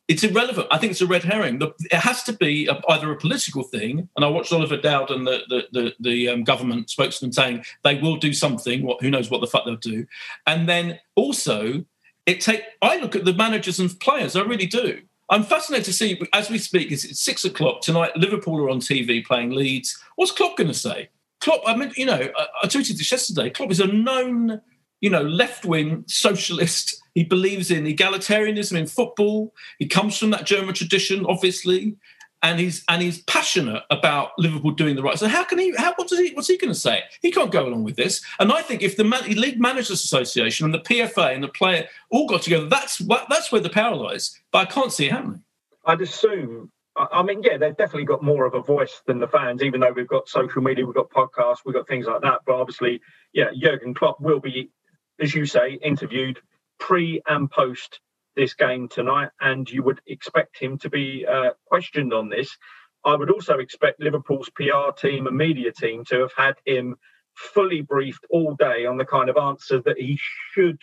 [0.08, 0.68] it's irrelevant.
[0.70, 1.60] I think it's a red herring.
[1.62, 5.42] It has to be a, either a political thing, and I watched Oliver Dowden the
[5.50, 8.84] the, the, the um, government spokesman saying they will do something.
[8.84, 10.06] What who knows what the fuck they'll do,
[10.46, 11.84] and then also
[12.26, 12.64] it take.
[12.82, 14.36] I look at the managers and players.
[14.36, 15.02] I really do.
[15.30, 16.92] I'm fascinated to see as we speak.
[16.92, 18.16] It's six o'clock tonight.
[18.16, 19.98] Liverpool are on TV playing Leeds.
[20.16, 21.10] What's Klopp going to say?
[21.42, 21.62] Klopp.
[21.66, 23.50] I mean, you know, I, I tweeted this yesterday.
[23.50, 24.62] Klopp is a known,
[25.06, 29.54] you know, left wing socialist he believes in egalitarianism in football.
[29.78, 31.96] He comes from that German tradition, obviously,
[32.42, 35.20] and he's and he's passionate about Liverpool doing the right.
[35.20, 35.76] So how can he?
[35.78, 36.34] How what does he?
[36.34, 37.04] What's he going to say?
[37.22, 38.26] He can't go along with this.
[38.40, 42.28] And I think if the League Managers Association and the PFA and the player all
[42.28, 44.42] got together, that's what that's where the power lies.
[44.52, 45.44] But I can't see it happening.
[45.86, 46.72] I'd assume.
[46.98, 49.92] I mean, yeah, they've definitely got more of a voice than the fans, even though
[49.92, 52.40] we've got social media, we've got podcasts, we've got things like that.
[52.46, 53.02] But obviously,
[53.34, 54.72] yeah, Jurgen Klopp will be,
[55.20, 56.40] as you say, interviewed
[56.80, 58.00] pre and post
[58.36, 62.58] this game tonight, and you would expect him to be uh, questioned on this.
[63.06, 66.96] I would also expect Liverpool's PR team and media team to have had him
[67.36, 70.20] fully briefed all day on the kind of answer that he
[70.52, 70.82] should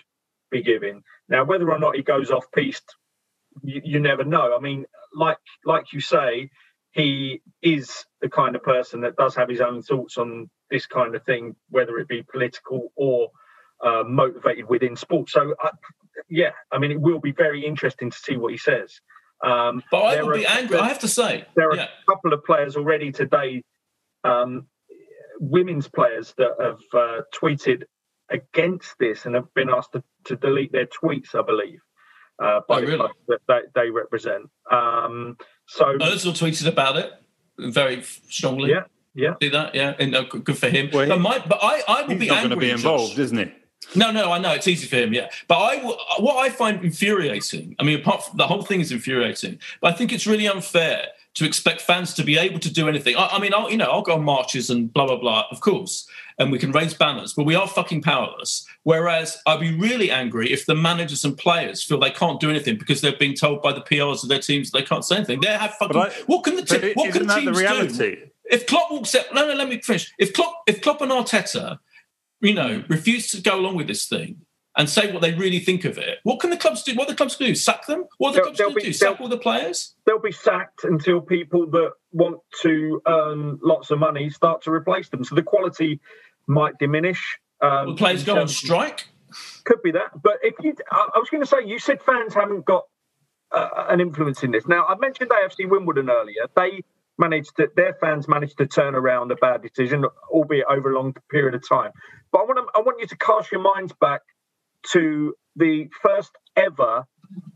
[0.51, 1.03] be giving.
[1.29, 2.95] Now, whether or not he goes off piste,
[3.63, 4.57] you, you never know.
[4.57, 6.51] I mean, like like you say,
[6.93, 11.15] he is the kind of person that does have his own thoughts on this kind
[11.15, 13.31] of thing, whether it be political or
[13.83, 15.33] uh, motivated within sports.
[15.33, 15.71] So, uh,
[16.29, 19.01] yeah, I mean, it will be very interesting to see what he says.
[19.45, 20.79] Um, but I would be angry.
[20.79, 21.85] I have to say, there are yeah.
[21.85, 23.63] a couple of players already today,
[24.23, 24.67] um,
[25.41, 27.83] women's players that have uh, tweeted
[28.31, 31.35] against this and have been asked to, to delete their tweets.
[31.35, 31.81] I believe.
[32.43, 33.09] Uh, by oh, the really?
[33.29, 34.49] that they, they represent.
[34.71, 37.13] Um, so Özil tweeted about it
[37.59, 38.71] very strongly.
[38.71, 39.35] Yeah, yeah.
[39.41, 39.75] See that?
[39.75, 40.89] Yeah, and uh, good for him.
[40.93, 43.53] Well, but, my, but I, I will be not going to be involved, isn't he?
[43.95, 45.29] No, no, I know it's easy for him, yeah.
[45.49, 45.77] But I,
[46.19, 49.97] what I find infuriating, I mean, apart from the whole thing is infuriating, but I
[49.97, 53.17] think it's really unfair to expect fans to be able to do anything.
[53.17, 55.61] I, I mean, I'll, you know, I'll go on marches and blah blah blah, of
[55.61, 56.07] course,
[56.39, 58.67] and we can raise banners, but we are fucking powerless.
[58.83, 62.77] Whereas I'd be really angry if the managers and players feel they can't do anything
[62.77, 65.41] because they're being told by the PRs of their teams they can't say anything.
[65.41, 65.97] They have fucking.
[65.97, 67.65] I, what can the te- what can teams do?
[68.45, 70.13] If Klopp walks out, no, no, let me finish.
[70.19, 71.79] If Klopp, if Klopp and Arteta,
[72.43, 74.43] you know, refuse to go along with this thing,
[74.77, 76.19] and say what they really think of it.
[76.25, 76.95] What can the clubs do?
[76.95, 77.55] What the clubs do?
[77.55, 78.05] Sack them?
[78.19, 78.93] What are the they'll, clubs going to do?
[78.93, 79.95] Sack all the players?
[80.07, 85.09] They'll be sacked until people that want to earn lots of money start to replace
[85.09, 85.25] them.
[85.25, 86.01] So the quality
[86.47, 87.39] might diminish.
[87.61, 89.09] Um, Will players go on strike?
[89.65, 90.23] Could be that.
[90.23, 92.85] But if you, I was going to say, you said fans haven't got
[93.53, 94.67] uh, an influence in this.
[94.67, 96.49] Now, I mentioned AFC Wimbledon earlier.
[96.57, 96.83] They
[97.19, 101.15] managed to, their fans managed to turn around a bad decision, albeit over a long
[101.31, 101.93] period of time.
[102.33, 104.23] But I want to, I want you to cast your minds back
[104.93, 107.05] to the first ever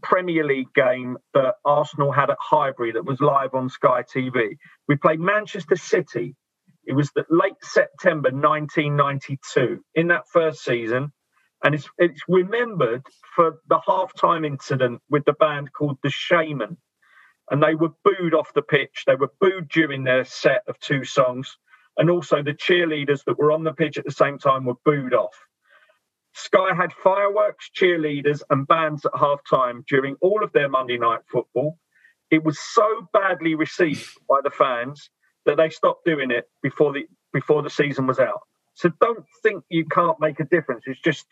[0.03, 4.57] Premier League game that Arsenal had at Highbury that was live on Sky TV.
[4.89, 6.35] We played Manchester City.
[6.87, 11.13] It was the late September 1992 in that first season.
[11.65, 13.05] And it's, it's remembered
[13.37, 16.77] for the halftime incident with the band called The Shamen.
[17.51, 19.05] And they were booed off the pitch.
[19.07, 21.59] They were booed during their set of two songs.
[21.97, 25.15] And also the cheerleaders that were on the pitch at the same time were booed
[25.15, 25.35] off.
[26.35, 31.21] Sky had fireworks, cheerleaders, and bands at half time during all of their Monday night
[31.33, 31.79] football.
[32.31, 35.09] It was so badly received by the fans
[35.47, 38.41] that they stopped doing it before the before the season was out.
[38.75, 40.85] So don't think you can't make a difference.
[40.87, 41.25] It's just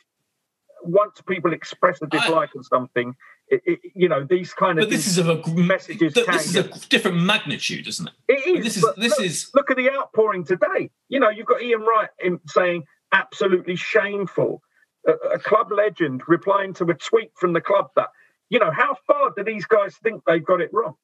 [0.84, 3.14] once people express a dislike I, of something,
[3.48, 6.14] it, it, you know these kind of but this is of a messages.
[6.14, 8.14] This is a different magnitude, isn't it?
[8.28, 8.64] It is.
[8.64, 9.50] This is this look, is.
[9.54, 10.90] Look at the outpouring today.
[11.08, 12.08] You know, you've got Ian Wright
[12.46, 14.62] saying absolutely shameful
[15.06, 18.08] a, a club legend replying to a tweet from the club that,
[18.48, 20.94] you know, how far do these guys think they've got it wrong?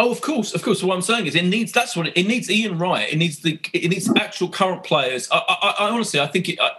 [0.00, 0.82] Oh, of course, of course.
[0.82, 2.48] What I'm saying is, it needs that's what it, it needs.
[2.48, 3.12] Ian Wright.
[3.12, 5.28] It needs the it needs actual current players.
[5.32, 6.70] I, I, I honestly, I think it, I,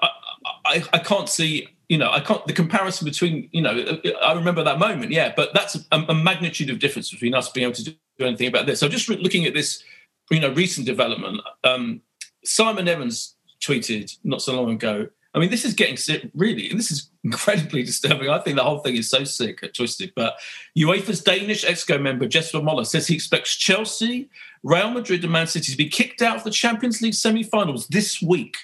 [0.65, 1.67] I, I can't see.
[1.89, 2.45] You know, I can't.
[2.45, 5.12] The comparison between you know, I remember that moment.
[5.12, 8.47] Yeah, but that's a, a magnitude of difference between us being able to do anything
[8.47, 8.80] about this.
[8.80, 9.84] So just looking at this,
[10.32, 11.41] you know, recent development.
[11.63, 12.02] Um,
[12.45, 16.80] Simon Evans tweeted not so long ago I mean, this is getting sick, really, and
[16.80, 18.30] this is incredibly disturbing.
[18.30, 20.13] I think the whole thing is so sick and twisted.
[20.15, 20.39] But
[20.78, 24.30] UEFA's Danish EXCO member, Jesper Moller, says he expects Chelsea,
[24.63, 27.88] Real Madrid, and Man City to be kicked out of the Champions League semi finals
[27.88, 28.58] this week.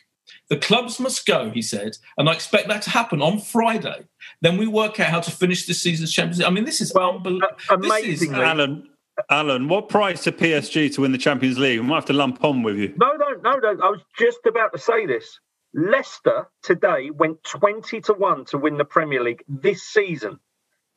[0.49, 4.05] The clubs must go, he said, and I expect that to happen on Friday.
[4.41, 6.47] Then we work out how to finish this season's Champions League.
[6.47, 7.47] I mean, this is well, unbelievable.
[7.69, 8.43] Uh, amazingly.
[8.43, 8.89] Alan,
[9.29, 11.79] Alan, what price to PSG to win the Champions League?
[11.79, 12.93] We might have to lump on with you.
[12.97, 13.69] No, no, no, no.
[13.69, 15.39] I was just about to say this.
[15.73, 20.39] Leicester today went 20 to 1 to win the Premier League this season.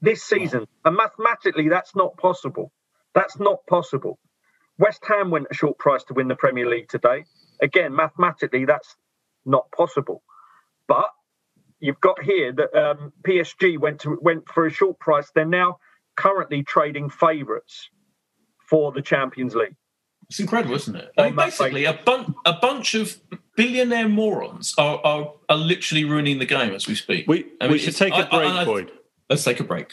[0.01, 0.67] This season.
[0.85, 2.71] And mathematically, that's not possible.
[3.15, 4.19] That's not possible.
[4.79, 7.25] West Ham went a short price to win the Premier League today.
[7.61, 8.97] Again, mathematically, that's
[9.49, 10.23] not possible.
[10.87, 11.09] But
[11.81, 15.31] you've got here that um, PSG went to went for a short price.
[15.35, 15.79] They're now
[16.17, 17.89] currently trading favourites
[18.69, 19.77] for the Champions League.
[20.29, 21.11] It's incredible, isn't it?
[21.17, 23.17] I mean, basically, a, bun- a bunch of
[23.57, 27.27] billionaire morons are, are, are literally ruining the game as we speak.
[27.27, 28.93] We, I mean, we should take a break, I, I, Boyd.
[29.31, 29.93] Let's take a break.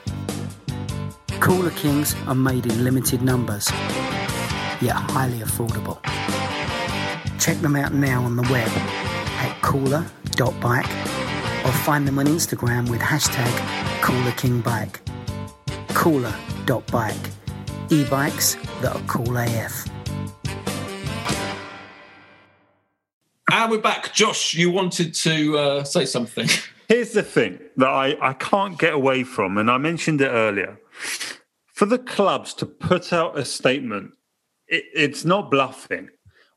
[1.41, 3.69] Cooler Kings are made in limited numbers,
[4.79, 5.99] yet highly affordable.
[7.39, 10.85] Check them out now on the web at cooler.bike
[11.65, 13.51] or find them on Instagram with hashtag
[14.01, 14.99] CoolerKingBike
[16.01, 17.15] cooler.bike.
[17.89, 19.85] E-bikes that are cool AF.
[23.51, 24.13] And we're back.
[24.13, 26.47] Josh, you wanted to uh, say something.
[26.87, 30.79] Here's the thing that I, I can't get away from, and I mentioned it earlier.
[31.81, 34.11] For the clubs to put out a statement,
[34.67, 36.09] it, it's not bluffing,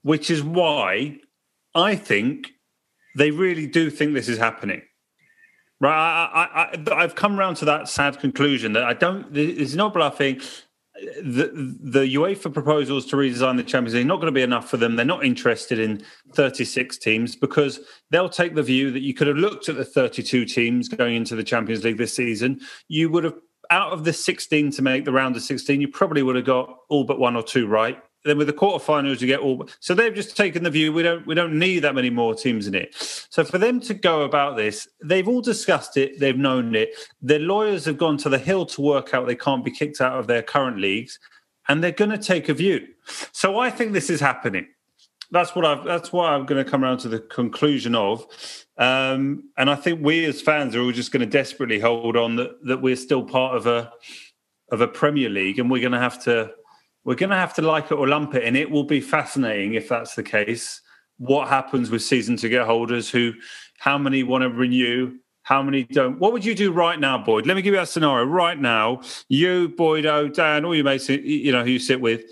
[0.02, 1.16] which is why
[1.74, 2.48] I think
[3.16, 4.82] they really do think this is happening.
[5.80, 9.34] Right, I, have come around to that sad conclusion that I don't.
[9.34, 10.42] It's not bluffing.
[11.22, 14.76] the, the UEFA proposals to redesign the Champions League not going to be enough for
[14.76, 14.94] them.
[14.94, 16.04] They're not interested in
[16.34, 20.44] 36 teams because they'll take the view that you could have looked at the 32
[20.44, 22.60] teams going into the Champions League this season.
[22.88, 23.36] You would have
[23.70, 26.78] out of the 16 to make the round of 16, you probably would have got
[26.88, 28.02] all but one or two right.
[28.24, 29.68] Then with the quarterfinals, you get all.
[29.80, 32.66] So they've just taken the view we don't we don't need that many more teams
[32.66, 32.94] in it.
[33.28, 36.18] So for them to go about this, they've all discussed it.
[36.18, 36.94] They've known it.
[37.20, 40.18] Their lawyers have gone to the hill to work out they can't be kicked out
[40.18, 41.18] of their current leagues,
[41.68, 42.86] and they're going to take a view.
[43.32, 44.68] So I think this is happening.
[45.30, 45.84] That's what I've.
[45.84, 48.26] That's what I'm going to come around to the conclusion of.
[48.76, 52.36] Um, and I think we as fans are all just going to desperately hold on
[52.36, 53.92] that, that we're still part of a
[54.70, 56.52] of a Premier League, and we're going to have to
[57.04, 59.74] we're going to have to like it or lump it, and it will be fascinating
[59.74, 60.80] if that's the case.
[61.18, 63.10] What happens with season ticket holders?
[63.10, 63.34] Who,
[63.78, 65.18] how many want to renew?
[65.42, 66.18] How many don't?
[66.18, 67.46] What would you do right now, Boyd?
[67.46, 68.24] Let me give you a scenario.
[68.24, 72.22] Right now, you, Boydo, Dan, all your mates, you know who you sit with.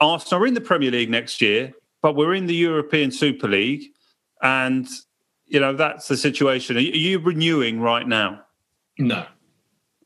[0.00, 1.74] Arsenal are in the Premier League next year,
[2.04, 3.94] but we're in the European Super League,
[4.42, 4.86] and
[5.46, 6.76] you know that's the situation.
[6.76, 8.42] Are you renewing right now?
[8.98, 9.24] No,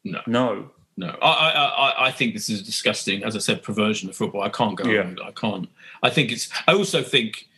[0.05, 0.71] no, no.
[0.97, 3.23] No, I, I, I think this is disgusting.
[3.23, 4.43] As I said, perversion of football.
[4.43, 4.89] I can't go.
[4.89, 5.13] Yeah.
[5.25, 5.69] I can't.
[6.03, 6.49] I think it's.
[6.67, 7.49] I also think.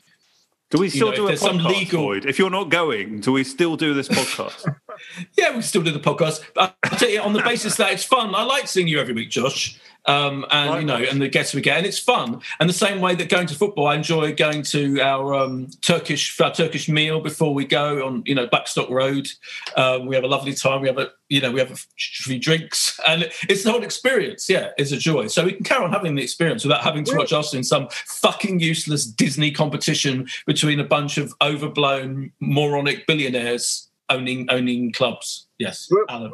[0.71, 2.03] Do we still you know, do a podcast, some legal?
[2.03, 2.27] Boyd?
[2.27, 4.75] If you're not going, do we still do this podcast?
[5.39, 6.43] yeah, we still do the podcast.
[6.57, 8.35] I'll tell you on the basis that it's fun.
[8.35, 11.61] I like seeing you every week, Josh um, and you know, and the guests we
[11.61, 12.41] get, and it's fun.
[12.59, 16.41] And the same way that going to football, I enjoy going to our um, Turkish
[16.41, 19.29] our Turkish meal before we go on, you know, Blackstock Road.
[19.77, 20.81] Um, we have a lovely time.
[20.81, 24.49] We have a, you know, we have a few drinks, and it's the whole experience.
[24.49, 25.27] Yeah, it's a joy.
[25.27, 27.89] So we can carry on having the experience without having to watch us in some
[27.91, 35.47] fucking useless Disney competition between a bunch of overblown moronic billionaires owning owning clubs.
[35.61, 36.31] Yes, well,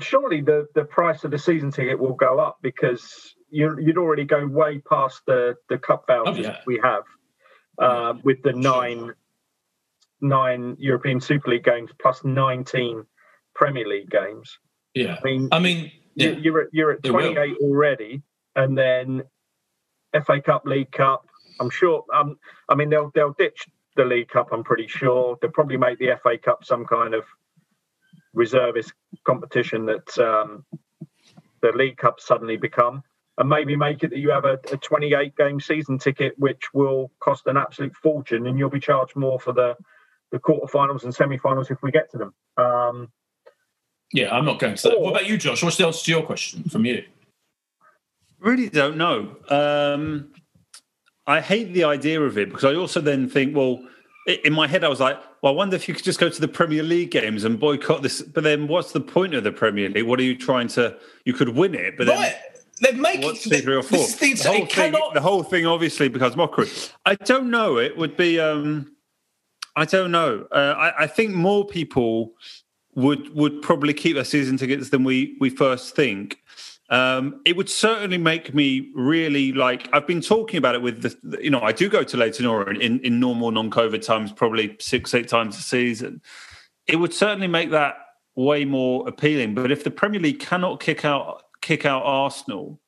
[0.00, 4.24] surely the the price of the season ticket will go up because you, would already
[4.24, 6.56] go way past the the cup vouchers oh, yeah.
[6.66, 7.04] we have
[7.78, 9.12] uh, with the nine
[10.20, 13.04] nine European Super League games plus nineteen
[13.54, 14.58] Premier League games.
[14.94, 16.30] Yeah, I mean, I mean, yeah.
[16.30, 18.20] you're at, you're at twenty eight already,
[18.56, 19.22] and then
[20.26, 21.24] FA Cup, League Cup.
[21.60, 22.04] I'm sure.
[22.12, 22.36] Um,
[22.68, 25.38] I mean, they'll they'll ditch the League Cup, I'm pretty sure.
[25.40, 27.24] They'll probably make the FA Cup some kind of
[28.34, 28.92] reservist
[29.26, 30.64] competition that um,
[31.62, 33.02] the League Cup suddenly become.
[33.38, 37.10] And maybe make it that you have a, a 28 game season ticket, which will
[37.20, 39.76] cost an absolute fortune, and you'll be charged more for the,
[40.30, 42.34] the quarterfinals and semi-finals if we get to them.
[42.58, 43.10] Um,
[44.12, 45.00] yeah, I'm not going to that.
[45.00, 45.62] What about you, Josh?
[45.62, 47.04] What's the answer to your question from you?
[48.40, 49.36] Really don't know.
[49.48, 50.32] Um,
[51.26, 53.82] I hate the idea of it because I also then think, well,
[54.26, 56.40] in my head, I was like, well, I wonder if you could just go to
[56.40, 58.22] the Premier League games and boycott this.
[58.22, 60.06] But then, what's the point of the Premier League?
[60.06, 60.96] What are you trying to?
[61.24, 62.36] You could win it, but right.
[62.80, 63.98] then They're making what's two, three, or four.
[63.98, 66.68] the, whole thing, the whole thing obviously becomes mockery.
[67.06, 67.78] I don't know.
[67.78, 68.38] It would be.
[68.40, 68.94] um
[69.76, 70.46] I don't know.
[70.50, 72.34] Uh, I, I think more people
[72.94, 76.38] would would probably keep their season tickets than we we first think.
[76.90, 79.88] Um, it would certainly make me really like.
[79.92, 82.82] I've been talking about it with the, you know, I do go to Leyton Orient
[82.82, 86.20] in, in normal non-COVID times, probably six, eight times a season.
[86.88, 87.94] It would certainly make that
[88.34, 89.54] way more appealing.
[89.54, 92.80] But if the Premier League cannot kick out kick out Arsenal,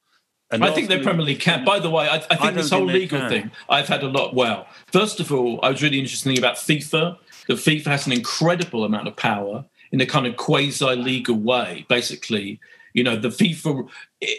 [0.50, 1.64] and I think the Premier League can.
[1.64, 4.08] By the way, I, I think I this whole think legal thing, I've had a
[4.08, 4.34] lot.
[4.34, 7.18] Well, first of all, I was really interested in about FIFA.
[7.46, 11.86] That FIFA has an incredible amount of power in a kind of quasi legal way.
[11.88, 12.60] Basically,
[12.94, 13.88] you know, the FIFA,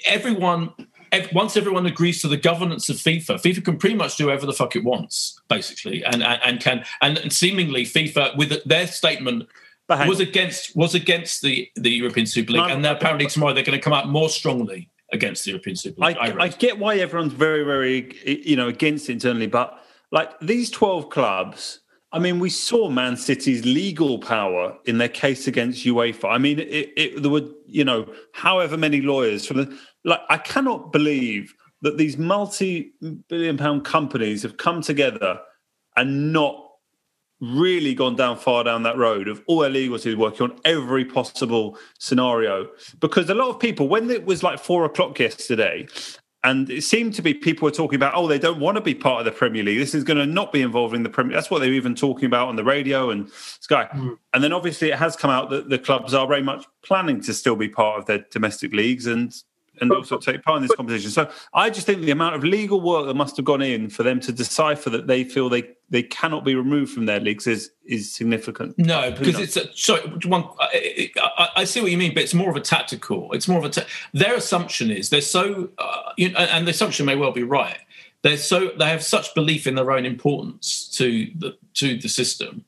[0.05, 0.71] everyone,
[1.33, 4.53] once everyone agrees to the governance of FIFA, FIFA can pretty much do whatever the
[4.53, 9.47] fuck it wants, basically, and and, and can and seemingly FIFA with their statement
[9.89, 13.83] was against was against the the European Super League, and apparently tomorrow they're going to
[13.83, 16.17] come out more strongly against the European Super League.
[16.17, 19.79] I, I, I get why everyone's very very you know against internally, but
[20.11, 21.79] like these twelve clubs
[22.13, 26.29] I mean, we saw Man City's legal power in their case against UEFA.
[26.29, 30.21] I mean, it, it, there were, you know, however many lawyers from the like.
[30.29, 35.39] I cannot believe that these multi-billion-pound companies have come together
[35.97, 36.55] and not
[37.41, 41.03] really gone down far down that road of all their legal teams working on every
[41.03, 42.69] possible scenario.
[42.99, 45.87] Because a lot of people, when it was like four o'clock yesterday,
[46.43, 48.93] and it seemed to be people were talking about, oh, they don't want to be
[48.93, 49.79] part of the Premier League.
[49.79, 51.33] This is going to not be involving the Premier.
[51.35, 53.87] That's what they were even talking about on the radio and Sky.
[53.93, 54.17] Mm.
[54.33, 57.33] And then obviously it has come out that the clubs are very much planning to
[57.33, 59.33] still be part of their domestic leagues, and
[59.81, 61.09] and also take part in this competition.
[61.09, 64.03] So I just think the amount of legal work that must have gone in for
[64.03, 67.71] them to decipher that they feel they they cannot be removed from their leagues is
[67.85, 68.77] is significant.
[68.77, 70.01] No, because it's a, sorry.
[70.25, 73.31] One, I, I, I, see what you mean, but it's more of a tactical.
[73.33, 76.71] It's more of a ta- their assumption is they're so, uh, you know, and the
[76.71, 77.77] assumption may well be right.
[78.21, 82.65] They're so they have such belief in their own importance to the to the system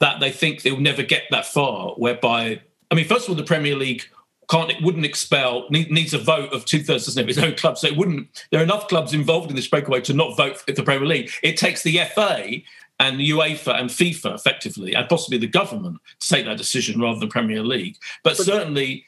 [0.00, 1.92] that they think they'll never get that far.
[1.94, 4.04] Whereby, I mean, first of all, the Premier League
[4.48, 7.82] can't it wouldn't expel needs a vote of two thirds of its own clubs.
[7.82, 8.46] So it wouldn't.
[8.50, 11.30] There are enough clubs involved in this breakaway to not vote for the Premier League.
[11.42, 12.56] It takes the FA
[13.00, 17.28] and UEFA and FIFA effectively, and possibly the government, to take that decision rather than
[17.28, 17.96] Premier League.
[18.24, 19.04] But, but certainly.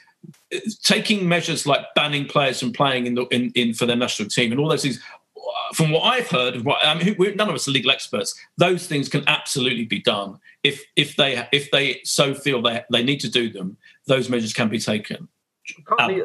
[0.54, 4.28] Uh, taking measures like banning players from playing in, the, in, in for their national
[4.28, 5.00] team and all those things,
[5.74, 8.34] from what I've heard, what, I mean, none of us are legal experts.
[8.56, 13.02] Those things can absolutely be done if if they if they so feel they they
[13.02, 13.76] need to do them.
[14.06, 15.28] Those measures can be taken.
[15.98, 16.22] Um,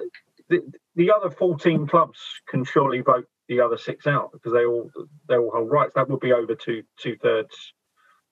[0.49, 0.61] the,
[0.95, 4.89] the other fourteen clubs can surely vote the other six out because they all
[5.27, 5.93] they all hold rights.
[5.95, 7.73] That would be over two two thirds.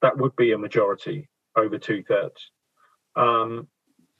[0.01, 2.51] That would be a majority over two thirds.
[3.15, 3.67] Um,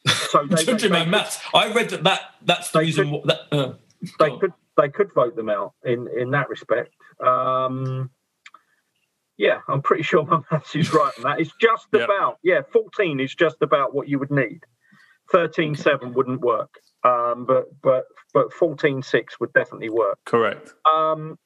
[0.08, 1.40] so they, they, they, maths.
[1.54, 3.12] I read that, that that's the reason.
[3.12, 3.74] Could, that, uh,
[4.20, 6.96] they could they could vote them out in in that respect.
[7.26, 8.10] Um,
[9.38, 11.40] yeah, I'm pretty sure my maths is right on that.
[11.40, 12.04] It's just yep.
[12.04, 14.62] about yeah, 14 is just about what you would need.
[15.32, 20.20] 13 7 wouldn't work, um, but but but 14 6 would definitely work.
[20.26, 20.74] Correct.
[20.92, 21.38] Um,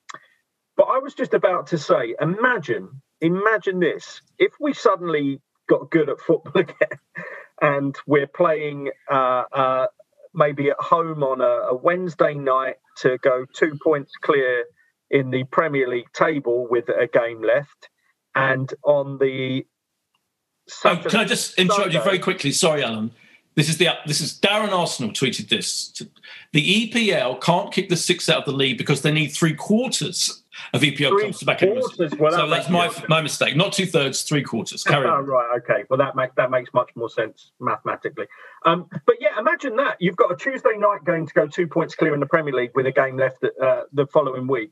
[0.75, 6.09] but I was just about to say, imagine imagine this: if we suddenly got good
[6.09, 6.99] at football again,
[7.61, 9.87] and we're playing uh, uh,
[10.37, 14.63] maybe at home on a, a Wednesday night to go two points clear
[15.09, 17.89] in the Premier League table with a game left,
[18.35, 19.65] and on the
[20.85, 22.51] oh, can I just interrupt Sunday, you very quickly?
[22.51, 23.11] Sorry, Alan.
[23.55, 26.01] This is the this is Darren Arsenal tweeted this.
[26.53, 30.43] The EPL can't kick the six out of the league because they need three quarters
[30.73, 31.79] of EPL three to back in.
[32.19, 33.55] Well, so that's my my mistake.
[33.55, 34.83] Not two thirds, three quarters.
[34.83, 35.25] Carry on.
[35.27, 35.59] right.
[35.59, 35.83] Okay.
[35.89, 38.25] Well, that makes that makes much more sense mathematically.
[38.65, 41.95] Um, but yeah, imagine that you've got a Tuesday night game to go two points
[41.95, 44.71] clear in the Premier League with a game left uh, the following week.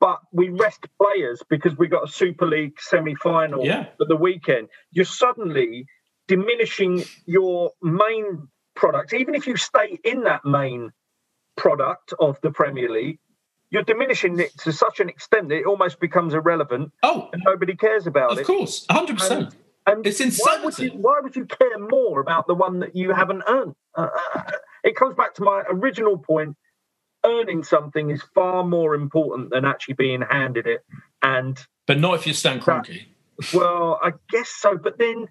[0.00, 3.86] But we rest players because we got a Super League semi final yeah.
[3.96, 4.68] for the weekend.
[4.90, 5.86] You're suddenly
[6.28, 10.92] diminishing your main product, even if you stay in that main
[11.56, 13.18] product of the Premier League,
[13.74, 16.92] you're diminishing it to such an extent that it almost becomes irrelevant.
[17.02, 18.42] Oh, and nobody cares about of it.
[18.42, 19.54] Of course, hundred percent.
[19.84, 20.42] And it's insanity.
[20.44, 23.74] Why would, you, why would, you, care more about the one that you haven't earned?
[23.94, 24.42] Uh, uh,
[24.82, 26.56] it comes back to my original point.
[27.26, 30.82] Earning something is far more important than actually being handed it.
[31.22, 33.06] And but not if you Stan Kroenke.
[33.52, 34.78] Well, I guess so.
[34.78, 35.26] But then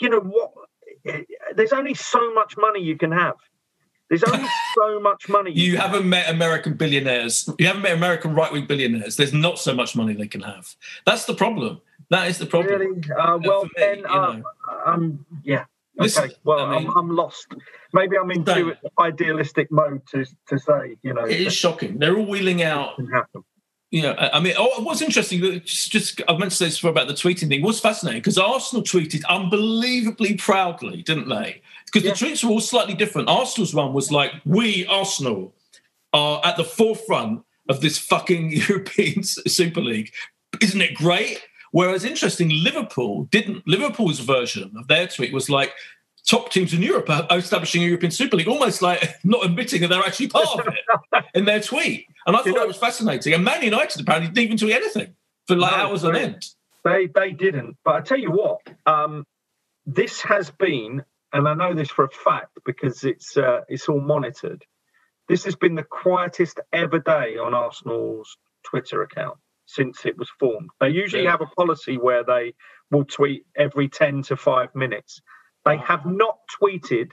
[0.00, 0.52] you know what?
[1.54, 3.34] There's only so much money you can have.
[4.08, 4.46] There's only
[4.78, 5.52] so much money.
[5.52, 6.06] You, you haven't have.
[6.06, 7.48] met American billionaires.
[7.58, 9.16] You haven't met American right wing billionaires.
[9.16, 10.74] There's not so much money they can have.
[11.04, 11.80] That's the problem.
[12.10, 12.80] That is the problem.
[12.80, 13.02] Really?
[13.10, 14.40] Uh, well, me, then, uh,
[14.84, 15.64] um, yeah.
[15.98, 16.04] Okay.
[16.04, 17.46] Listen, well, I am I'm lost.
[17.94, 21.24] Maybe I'm in too idealistic mode to to say, you know.
[21.24, 21.98] It is shocking.
[21.98, 22.98] They're all wheeling out
[23.96, 26.88] yeah, I mean, oh, what's interesting, uh, just, just I meant to say this for
[26.88, 31.62] about the tweeting thing, was fascinating because Arsenal tweeted unbelievably proudly, didn't they?
[31.86, 32.12] Because yeah.
[32.12, 33.30] the tweets were all slightly different.
[33.30, 35.54] Arsenal's one was like, we, Arsenal,
[36.12, 40.12] are at the forefront of this fucking European Super League.
[40.60, 41.42] Isn't it great?
[41.72, 43.66] Whereas interesting, Liverpool didn't.
[43.66, 45.72] Liverpool's version of their tweet was like,
[46.26, 49.88] top teams in Europe are establishing a European Super League, almost like not admitting that
[49.88, 52.06] they're actually part of it in their tweet.
[52.26, 53.32] And I thought that was fascinating.
[53.32, 55.14] And Man United apparently didn't even tweet anything
[55.46, 56.44] for like no, hours on end.
[56.84, 57.76] They they didn't.
[57.84, 59.24] But I tell you what, um,
[59.86, 64.00] this has been, and I know this for a fact because it's uh, it's all
[64.00, 64.64] monitored.
[65.28, 70.70] This has been the quietest ever day on Arsenal's Twitter account since it was formed.
[70.80, 71.32] They usually yeah.
[71.32, 72.54] have a policy where they
[72.92, 75.20] will tweet every 10 to 5 minutes.
[75.66, 77.10] They have not tweeted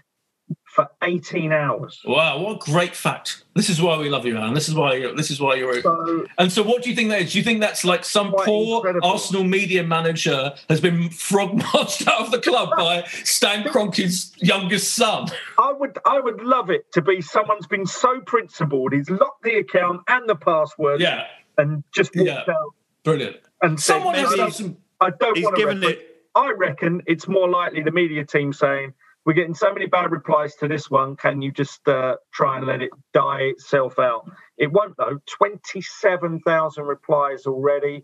[0.66, 2.02] for 18 hours.
[2.06, 3.44] Wow, what a great fact.
[3.56, 4.54] This is why we love you, Alan.
[4.54, 7.10] This is why you're, this is why you're so, And so what do you think
[7.10, 7.32] that is?
[7.32, 9.08] Do you think that's like some poor incredible.
[9.08, 14.96] Arsenal media manager has been frog marched out of the club by Stan Kroenke's youngest
[14.96, 15.28] son?
[15.58, 19.56] I would I would love it to be someone's been so principled, he's locked the
[19.56, 21.26] account and the password yeah.
[21.58, 22.54] and just walked yeah.
[22.54, 22.74] out.
[23.04, 23.38] Brilliant.
[23.62, 27.50] And someone said, has some I don't want to given it I reckon it's more
[27.50, 28.94] likely the media team saying,
[29.26, 31.16] we're getting so many bad replies to this one.
[31.16, 34.30] Can you just uh, try and let it die itself out?
[34.58, 35.20] It won't, though.
[35.28, 38.04] 27,000 replies already,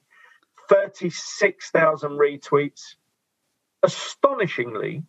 [0.70, 2.96] 36,000 retweets.
[3.82, 5.04] Astonishingly,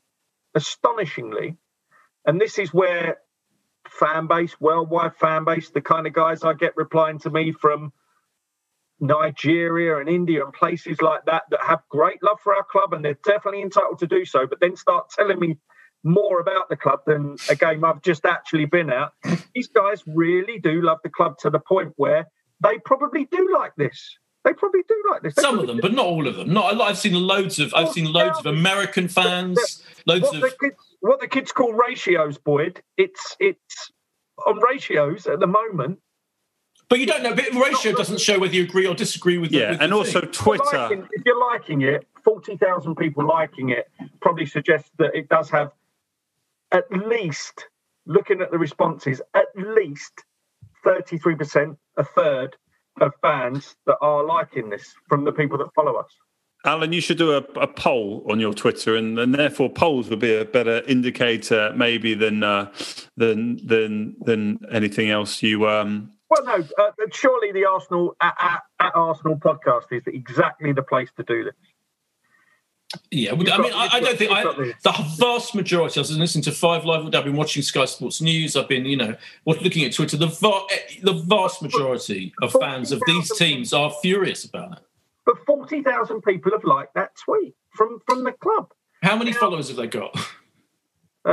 [0.54, 1.56] astonishingly,
[2.24, 3.18] and this is where
[3.88, 7.92] fan base, worldwide fan base, the kind of guys I get replying to me from
[9.00, 13.04] Nigeria and India and places like that that have great love for our club and
[13.04, 15.56] they're definitely entitled to do so, but then start telling me
[16.04, 19.12] more about the club than a game I've just actually been at.
[19.54, 22.26] These guys really do love the club to the point where
[22.62, 24.18] they probably do like this.
[24.44, 25.34] They probably do like this.
[25.34, 26.52] They Some of them, but not all of them.
[26.52, 26.90] Not a lot.
[26.90, 27.74] I've seen loads of.
[27.74, 29.82] I've oh, seen loads of American fans.
[30.06, 30.40] Loads what of.
[30.40, 32.82] The kids, what the kids call ratios, Boyd.
[32.96, 33.92] It's it's
[34.46, 35.98] on ratios at the moment.
[36.90, 37.34] But you don't know.
[37.34, 39.52] But ratio doesn't show whether you agree or disagree with.
[39.52, 40.32] Yeah, the, with and the also thing.
[40.32, 40.76] Twitter.
[40.76, 43.88] Liking, if you're liking it, forty thousand people liking it
[44.20, 45.70] probably suggests that it does have
[46.72, 47.64] at least,
[48.06, 50.24] looking at the responses, at least
[50.84, 52.56] thirty-three percent, a third
[53.00, 56.10] of fans that are liking this from the people that follow us.
[56.64, 60.18] Alan, you should do a, a poll on your Twitter, and, and therefore polls would
[60.18, 62.70] be a better indicator, maybe than uh,
[63.16, 65.42] than than than anything else.
[65.42, 70.72] You um, Well, no, uh, surely the Arsenal at, at, at Arsenal podcast is exactly
[70.72, 71.54] the place to do this.
[73.10, 75.98] Yeah, well, I got- mean, I, I don't think I, the vast majority.
[75.98, 77.04] I was listening to Five Live.
[77.04, 78.56] I've been watching Sky Sports News.
[78.56, 79.14] I've been, you know,
[79.46, 80.16] looking at Twitter.
[80.16, 80.66] The va-
[81.02, 84.78] the vast majority of fans of these teams are furious about it.
[85.24, 88.72] But forty thousand people have liked that tweet from from the club.
[89.02, 90.16] How many followers have they got?
[91.24, 91.30] Uh,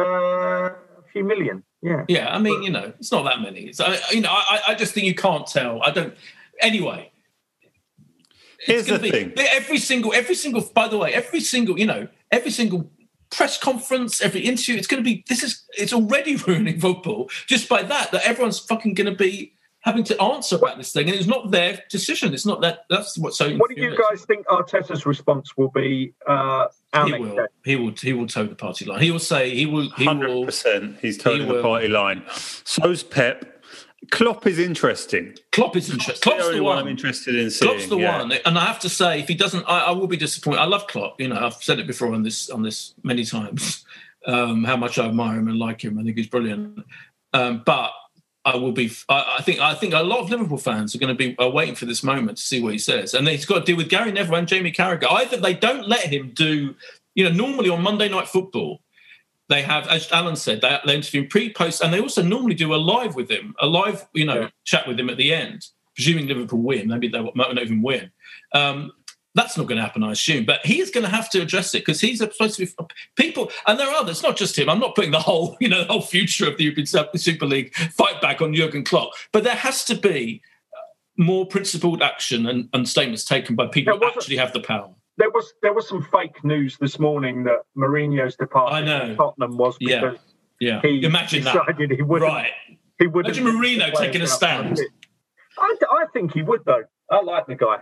[1.11, 1.63] few million.
[1.81, 2.05] Yeah.
[2.07, 3.71] Yeah, I mean, you know, it's not that many.
[3.73, 5.81] So, I- you know, I, I just think you can't tell.
[5.83, 6.13] I don't.
[6.61, 7.11] Anyway,
[8.59, 9.33] here's gonna the be- thing.
[9.51, 10.61] Every single, every single.
[10.73, 12.89] By the way, every single, you know, every single
[13.29, 15.23] press conference, every interview, it's going to be.
[15.27, 15.63] This is.
[15.77, 18.11] It's already ruining football just by that.
[18.11, 19.53] That everyone's fucking going to be
[19.87, 22.33] having to answer about this thing, and it's not their decision.
[22.33, 22.79] It's not that.
[22.89, 23.49] That's what's so.
[23.55, 26.13] What do you guys think Arteta's response will be?
[26.27, 26.67] Uh,
[27.05, 27.35] He will.
[27.35, 27.45] game?
[27.63, 27.93] He will.
[27.99, 29.01] He will toe the party line.
[29.01, 29.55] He will say.
[29.55, 29.89] He will.
[29.91, 30.45] He Hundred will.
[30.45, 31.61] percent, he's he the will.
[31.61, 32.23] party line.
[32.35, 33.53] So's Pep.
[34.11, 35.35] Klopp is interesting.
[35.51, 36.21] Klopp is interesting.
[36.21, 36.83] Klopp's the the one one.
[36.83, 37.71] I'm interested in seeing.
[37.71, 38.19] Klopp's the yeah.
[38.19, 40.59] one, and I have to say, if he doesn't, I, I will be disappointed.
[40.59, 41.19] I love Klopp.
[41.19, 43.85] You know, I've said it before on this on this many times.
[44.25, 45.97] Um, how much I admire him and like him.
[45.97, 46.79] I think he's brilliant.
[47.31, 47.91] Um, but
[48.47, 48.89] I will be.
[49.09, 49.59] I, I think.
[49.59, 52.01] I think a lot of Liverpool fans are going to be are waiting for this
[52.01, 54.47] moment to see what he says, and he's got to deal with Gary Neville and
[54.47, 55.11] Jamie Carragher.
[55.11, 56.73] Either they don't let him do.
[57.13, 58.79] You know, normally on Monday Night Football,
[59.49, 62.73] they have, as Alan said, they, they interview him pre-post, and they also normally do
[62.73, 64.49] a live with him, a live, you know, Yeah.
[64.65, 65.65] chat with him at the end.
[65.95, 68.11] Presuming Liverpool win, maybe they might not even win.
[68.53, 68.91] Um,
[69.37, 70.45] that's not going to happen, I assume.
[70.45, 72.71] But he is going to have to address it because he's supposed to be
[73.15, 74.69] people, and there are others, not just him.
[74.69, 77.73] I'm not putting the whole, you know, the whole future of the European Super League
[77.75, 80.41] fight back on Jurgen Klopp, but there has to be
[80.73, 84.89] uh, more principled action and, and statements taken by people who actually have the power.
[85.17, 88.99] There was there was some fake news this morning that Mourinho's departure I know.
[89.07, 90.19] from Tottenham was because
[90.59, 91.53] Yeah, he imagine that.
[91.65, 92.31] decided he wouldn't.
[92.31, 92.51] Right.
[92.99, 93.35] He wouldn't.
[93.37, 94.67] Imagine Mourinho taking a stand.
[94.67, 94.91] on the pitch.
[95.57, 96.83] I, I think he would though.
[97.09, 97.77] I like the guy.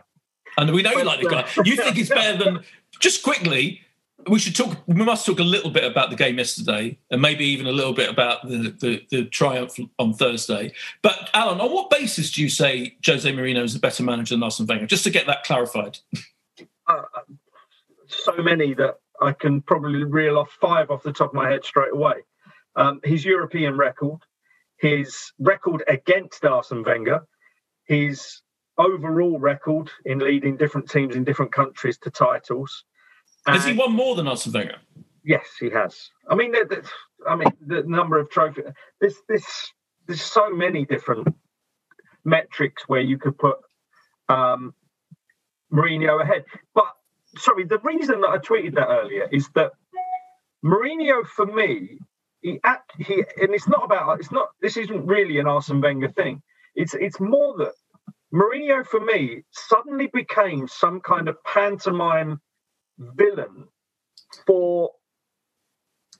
[0.58, 1.48] And we know you like the guy.
[1.64, 2.64] You think it's better than.
[3.00, 3.82] Just quickly,
[4.28, 4.78] we should talk.
[4.88, 7.94] We must talk a little bit about the game yesterday, and maybe even a little
[7.94, 10.74] bit about the the, the triumph on Thursday.
[11.02, 14.44] But Alan, on what basis do you say Jose Mourinho is a better manager than
[14.44, 14.88] Arsene Wenger?
[14.88, 16.00] Just to get that clarified.
[16.88, 17.04] Uh,
[18.08, 21.64] so many that I can probably reel off five off the top of my head
[21.64, 22.16] straight away.
[22.76, 24.20] Um, his European record,
[24.78, 27.26] his record against Arsene Wenger,
[27.86, 28.42] his
[28.78, 32.84] overall record in leading different teams in different countries to titles.
[33.48, 34.78] Has he won more than Arsene Wenger?
[35.24, 36.10] Yes, he has.
[36.30, 38.66] I mean, the, the, I mean, the number of trophies.
[39.00, 39.46] This, this,
[40.08, 41.28] there's so many different
[42.24, 43.58] metrics where you could put
[44.30, 44.74] um,
[45.72, 46.46] Mourinho ahead.
[46.74, 46.86] But
[47.38, 49.72] sorry, the reason that I tweeted that earlier is that
[50.64, 52.00] Mourinho, for me,
[52.42, 54.50] he act, he, and it's not about it's not.
[54.62, 56.42] This isn't really an Arsene Wenger thing.
[56.76, 57.74] It's it's more that
[58.36, 62.42] Mourinho, for me, suddenly became some kind of pantomime
[63.00, 63.70] villain
[64.46, 64.92] for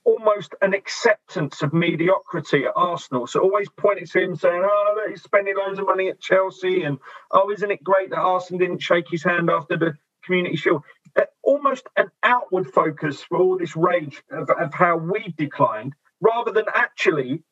[0.06, 3.28] almost an acceptance of mediocrity at Arsenal.
[3.28, 6.84] So always pointing to him saying, oh, look, he's spending loads of money at Chelsea.
[6.84, 7.00] And,
[7.32, 10.84] oh, isn't it great that Arsenal didn't shake his hand after the Community Shield?
[11.18, 16.52] Uh, almost an outward focus for all this rage of, of how we've declined, rather
[16.52, 17.44] than actually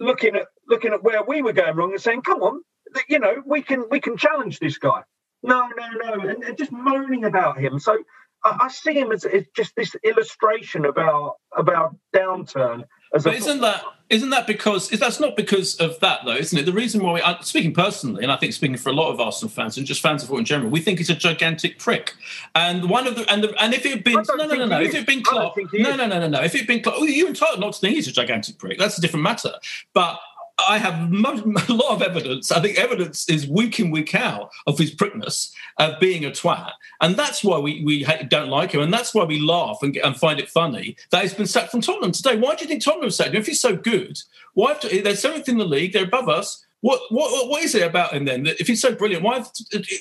[0.00, 2.62] looking at looking at where we were going wrong and saying, come on,
[2.94, 5.02] th- you know, we can we can challenge this guy.
[5.42, 7.78] No, no, no, and, and just moaning about him.
[7.78, 7.98] So
[8.44, 12.84] I, I see him as, as just this illustration of our of our downturn.
[13.14, 16.66] As But isn't that Isn't that because that's not because of that though, isn't it?
[16.66, 19.20] The reason why, we, uh, speaking personally, and I think speaking for a lot of
[19.20, 22.14] Arsenal fans and just fans of football in general, we think he's a gigantic prick.
[22.54, 24.80] And one of the and the, and if it had been no no no no,
[24.80, 26.98] if it had been Klopp, no no no no no, if it had been Klopp,
[26.98, 28.78] well, you're entitled not to think he's a gigantic prick.
[28.78, 29.52] That's a different matter.
[29.94, 30.18] But
[30.58, 30.94] I have
[31.68, 32.52] a lot of evidence.
[32.52, 36.72] I think evidence is week in, week out of his prickness of being a twat.
[37.00, 38.80] And that's why we, we don't like him.
[38.80, 41.80] And that's why we laugh and, and find it funny that he's been sacked from
[41.80, 42.36] Tottenham today.
[42.36, 43.40] Why do you think Tottenham sacked him?
[43.40, 44.18] If he's so good,
[44.54, 46.64] why to, there's seventh in the league, they're above us.
[46.80, 48.46] What, what what is it about him then?
[48.46, 49.42] If he's so brilliant, why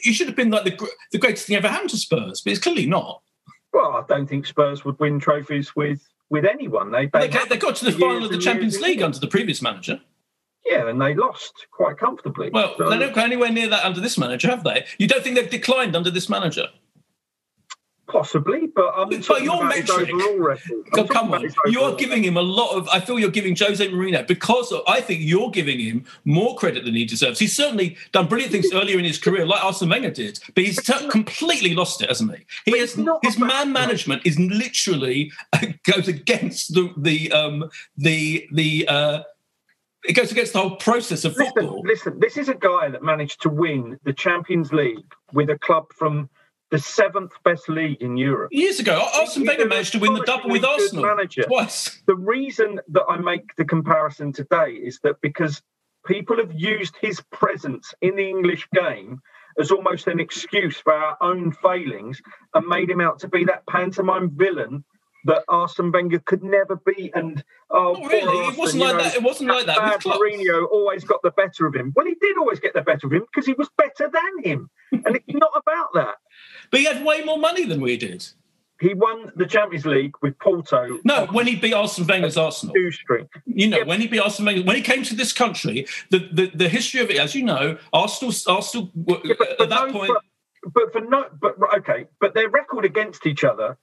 [0.01, 2.61] he should have been like the, the greatest thing ever happened to Spurs, but it's
[2.61, 3.21] clearly not.
[3.71, 6.91] Well, I don't think Spurs would win trophies with with anyone.
[6.91, 9.61] They they, they, they got to the final of the Champions League under the previous
[9.61, 10.01] manager.
[10.65, 12.49] Yeah, and they lost quite comfortably.
[12.51, 14.85] Well, so, they don't go anywhere near that under this manager, have they?
[14.97, 16.67] You don't think they've declined under this manager?
[18.05, 20.09] Possibly, but I'm but your metric.
[20.95, 22.87] Oh, come on, you're giving him a lot of.
[22.89, 26.85] I feel you're giving Jose Mourinho because of, I think you're giving him more credit
[26.85, 27.39] than he deserves.
[27.39, 30.83] He's certainly done brilliant things earlier in his career, like Arsene Wenger did, but he's
[30.83, 32.71] t- completely lost it, hasn't he?
[32.71, 35.31] He has his man management is literally
[35.83, 38.87] goes against the the um, the the.
[38.87, 39.23] Uh,
[40.03, 41.81] it goes against the whole process of football.
[41.85, 45.57] Listen, listen, this is a guy that managed to win the Champions League with a
[45.57, 46.29] club from
[46.71, 48.49] the seventh best league in Europe.
[48.51, 51.43] Years ago, Arsene Wenger managed to win the double with Arsenal manager.
[51.43, 52.01] twice.
[52.07, 55.61] The reason that I make the comparison today is that because
[56.05, 59.21] people have used his presence in the English game
[59.59, 62.21] as almost an excuse for our own failings
[62.55, 64.83] and made him out to be that pantomime villain
[65.25, 67.11] that Arsene Wenger could never beat.
[67.15, 69.15] And oh, Not really, Arsene, it wasn't like know, that.
[69.15, 69.77] It wasn't like that.
[69.77, 71.93] Bad Mourinho always got the better of him.
[71.95, 74.69] Well, he did always get the better of him because he was better than him,
[74.91, 76.15] and it's not about that.
[76.71, 78.25] But he had way more money than we did.
[78.81, 80.99] He won the Champions League with Porto.
[81.03, 82.73] No, when he beat Arsene Wenger's Arsenal.
[82.73, 83.29] Two String.
[83.45, 83.83] You know, yeah.
[83.83, 86.99] when he beat Arsene Wenger, when he came to this country, the, the, the history
[86.99, 90.11] of it, as you know, Arsenal, Arsenal yeah, but, at that no, point.
[90.63, 93.77] But, but for no, but okay, but their record against each other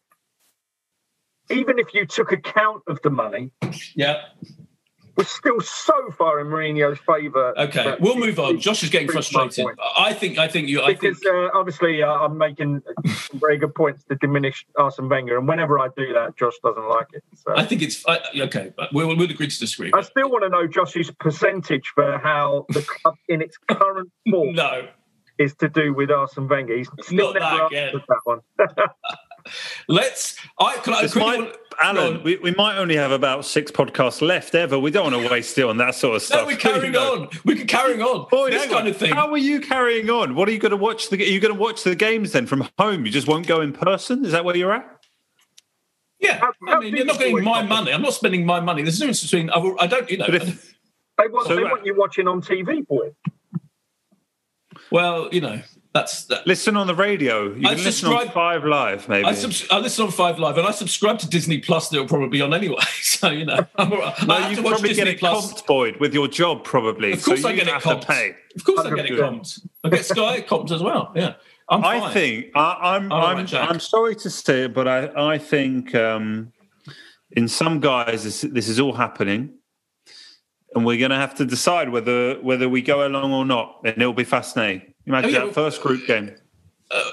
[1.51, 3.53] even if you took account of the money,
[3.95, 4.23] yeah,
[5.21, 7.59] was still so far in Mourinho's favour.
[7.59, 8.59] Okay, we'll move on.
[8.59, 9.67] Josh is getting frustrated.
[9.97, 10.39] I think.
[10.39, 10.83] I think you.
[10.83, 11.35] I because think...
[11.35, 12.83] uh, obviously uh, I'm making
[13.35, 17.09] very good points to diminish Arsene Wenger, and whenever I do that, Josh doesn't like
[17.13, 17.23] it.
[17.35, 17.55] So.
[17.57, 18.73] I think it's I, okay.
[18.93, 19.93] We'll, we'll agree to disagree.
[19.95, 24.55] I still want to know Josh's percentage for how the club in its current form.
[24.55, 24.89] no.
[25.39, 26.77] Is to do with Arsene Wenger.
[26.77, 28.41] He's still Not never that, that one.
[29.89, 30.37] Let's.
[30.59, 34.79] I can I might, Alan, we, we might only have about six podcasts left ever.
[34.79, 36.43] We don't want to waste it on that sort of stuff.
[36.43, 37.29] No, we're carrying on.
[37.45, 38.29] We can carry on.
[38.31, 39.15] Boy, this kind of thing.
[39.15, 40.35] How are you carrying on?
[40.35, 41.09] What are you going to watch?
[41.09, 43.07] The, are you going to watch the games then from home?
[43.07, 44.25] You just won't go in person?
[44.25, 45.01] Is that where you're at?
[46.19, 47.93] Yeah, how, I mean, you're not getting my money.
[47.93, 48.83] I'm not spending my money.
[48.83, 50.27] There's a difference between I don't, you know.
[50.29, 50.77] If,
[51.17, 53.15] they want, so, they want you watching on TV, boy.
[54.91, 55.63] Well, you know,
[55.93, 56.47] that's that.
[56.47, 57.53] listen on the radio.
[57.53, 59.27] You I can listen on Five Live, maybe.
[59.27, 61.89] I, subs- I, listen on Five Live, and I subscribe to Disney Plus.
[61.89, 62.77] That will probably be on anyway.
[63.21, 65.53] So you know, I'm, no, I you probably Disney get it Plus.
[65.53, 67.13] comped, Boyd, with your job, probably.
[67.13, 68.07] Of course, so I get it comped.
[68.07, 68.35] Pay.
[68.57, 69.61] Of course, I get it comped.
[69.85, 71.13] I get Sky comped as well.
[71.15, 71.35] Yeah.
[71.69, 72.03] I'm fine.
[72.03, 75.95] I think I, am I'm, I'm, I'm sorry to say it, but I I think
[75.95, 76.53] um,
[77.33, 79.53] in some guys this, this is all happening
[80.75, 84.01] and we're going to have to decide whether whether we go along or not, and
[84.01, 84.95] it'll be fascinating.
[85.07, 85.45] Imagine oh, yeah.
[85.47, 86.35] that first group game.
[86.91, 87.13] Uh,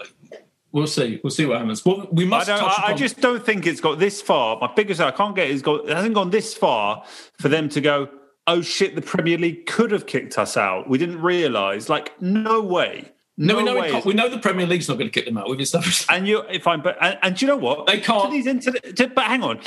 [0.71, 1.19] we'll see.
[1.23, 1.85] We'll see what happens.
[1.85, 2.49] Well, we must.
[2.49, 4.57] I, I, I, just don't think it's got this far.
[4.59, 7.03] My biggest I can't get is got it hasn't gone this far
[7.39, 8.09] for them to go.
[8.45, 8.95] Oh shit!
[8.95, 10.89] The Premier League could have kicked us out.
[10.89, 11.89] We didn't realise.
[11.89, 13.11] Like, no way.
[13.39, 15.37] No, no we know it we know the Premier League's not going to kick them
[15.37, 15.49] out.
[15.49, 16.05] We've established.
[16.09, 17.85] And you, if I'm, but and, and do you know what?
[17.85, 18.25] They can't.
[18.25, 19.59] To these inter- to, but hang on,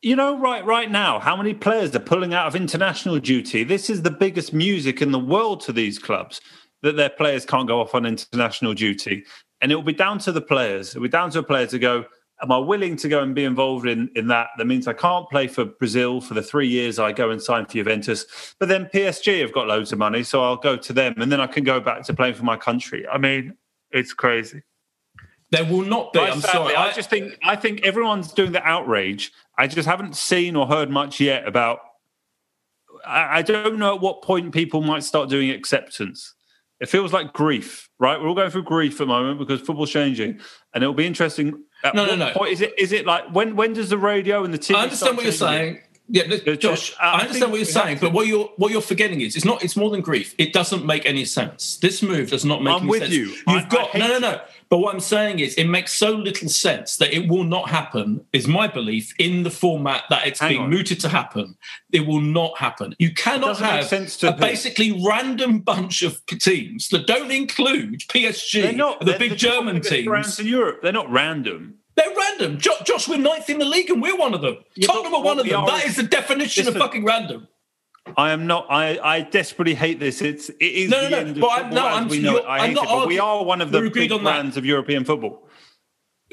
[0.00, 3.64] you know, right right now, how many players are pulling out of international duty?
[3.64, 6.40] This is the biggest music in the world to these clubs
[6.82, 9.24] that their players can't go off on international duty.
[9.60, 10.90] And it will be down to the players.
[10.90, 12.04] It will be down to a player to go,
[12.42, 14.48] Am I willing to go and be involved in, in that?
[14.58, 17.64] That means I can't play for Brazil for the three years I go and sign
[17.64, 18.54] for Juventus.
[18.58, 21.40] But then PSG have got loads of money, so I'll go to them and then
[21.40, 23.08] I can go back to playing for my country.
[23.08, 23.56] I mean,
[23.90, 24.62] it's crazy.
[25.50, 26.20] There will not be.
[26.20, 26.74] I'm sorry.
[26.74, 29.32] I, I just think I think everyone's doing the outrage.
[29.56, 31.78] I just haven't seen or heard much yet about.
[33.06, 36.34] I don't know at what point people might start doing acceptance.
[36.78, 38.20] It feels like grief, right?
[38.20, 40.40] We're all going through grief at the moment because football's changing,
[40.74, 41.62] and it'll be interesting.
[41.94, 42.32] no, no, no.
[42.32, 44.74] Point, is it is it like when when does the radio and the TV?
[44.76, 45.80] I understand what you're saying.
[46.08, 49.22] Yeah, look, Josh, I I understand what you're saying, but what you're what you're forgetting
[49.22, 50.34] is it's not it's more than grief.
[50.38, 51.78] It doesn't make any sense.
[51.78, 53.14] This move does not make I'm any with sense.
[53.14, 53.24] you.
[53.26, 54.40] You've I- I got hate no no no.
[54.68, 58.24] But what I'm saying is it makes so little sense that it will not happen,
[58.32, 60.70] is my belief, in the format that it's Hang being on.
[60.70, 61.56] mooted to happen.
[61.92, 62.94] It will not happen.
[62.98, 64.32] You cannot have a who?
[64.32, 69.36] basically random bunch of teams that don't include PSG, They're not the they're big the
[69.36, 70.40] German top biggest brands teams.
[70.40, 70.80] in Europe.
[70.82, 71.74] They're not random.
[71.94, 72.58] They're random.
[72.58, 74.58] Jo- Josh, we're ninth in the league and we're one of them.
[74.74, 75.60] Yeah, Tottenham are one of them.
[75.60, 77.48] are That is- is the definition of fucking random.
[78.16, 78.66] I am not.
[78.70, 80.22] I, I desperately hate this.
[80.22, 82.32] It's it is No, no, the no, end of but I'm- no, I'm- we know
[82.32, 82.46] you're- it.
[82.46, 84.30] I I'm hate not it, but we are one of the big on that.
[84.32, 85.42] brands of European football.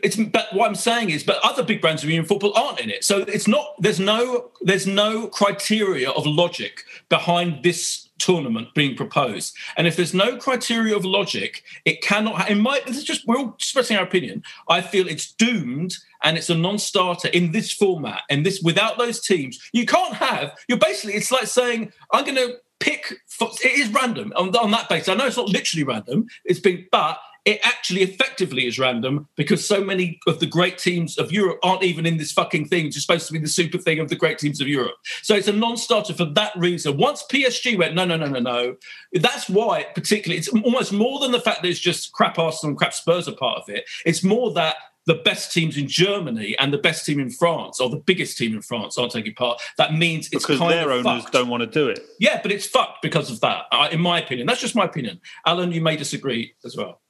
[0.04, 2.90] It's but what I'm saying is, but other big brands of European football aren't in
[2.90, 3.04] it.
[3.04, 3.76] So it's not.
[3.80, 4.52] There's no.
[4.62, 9.56] There's no criteria of logic behind this tournament being proposed.
[9.78, 12.50] And if there's no criteria of logic, it cannot.
[12.50, 14.44] In my, this is just we're all expressing our opinion.
[14.68, 18.22] I feel it's doomed and it's a non-starter in this format.
[18.30, 20.56] And this without those teams, you can't have.
[20.68, 21.14] You're basically.
[21.16, 23.14] It's like saying I'm going to pick.
[23.42, 25.10] It is random on, on that basis.
[25.10, 26.28] I know it's not literally random.
[26.46, 31.18] It's been, but it actually effectively is random because so many of the great teams
[31.18, 33.78] of Europe aren't even in this fucking thing, which is supposed to be the super
[33.78, 34.96] thing of the great teams of Europe.
[35.24, 36.98] So it's a non-starter for that reason.
[36.98, 38.76] Once PSG went, no, no, no, no, no,
[39.14, 42.78] that's why particularly it's almost more than the fact that it's just crap Arsenal and
[42.78, 43.84] crap Spurs are part of it.
[44.06, 47.90] It's more that the best teams in Germany and the best team in France, or
[47.90, 49.62] the biggest team in France, aren't taking part.
[49.78, 51.34] That means it's because kind their of owners fucked.
[51.34, 52.00] don't want to do it.
[52.20, 54.48] Yeah, but it's fucked because of that, in my opinion.
[54.48, 55.20] That's just my opinion.
[55.46, 57.02] Alan, you may disagree as well.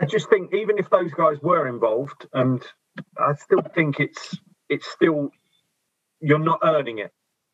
[0.00, 2.62] I just think even if those guys were involved, and
[3.18, 4.36] I still think it's
[4.68, 5.30] it's still
[6.20, 7.12] you're not earning it.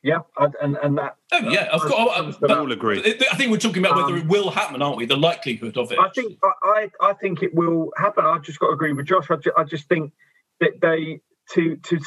[0.09, 0.21] Yeah,
[0.63, 1.17] and and, that.
[1.33, 1.93] Oh yeah, of course.
[2.17, 2.99] uh, to but all agree.
[3.33, 5.07] I think we're talking about whether Um, it will happen, aren't we?
[5.07, 5.99] The likelihood of it.
[5.99, 8.25] I think I, I I think it will happen.
[8.25, 9.31] I've just got to agree with Josh.
[9.31, 10.13] I, ju- I just think
[10.61, 11.21] that they
[11.55, 11.99] to to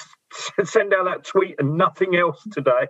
[0.65, 2.87] send out that tweet and nothing else today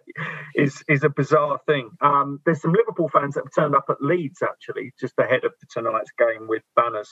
[0.55, 1.89] is is a bizarre thing.
[2.01, 5.51] Um, there's some Liverpool fans that have turned up at Leeds actually just ahead of
[5.73, 7.09] tonight's game with banners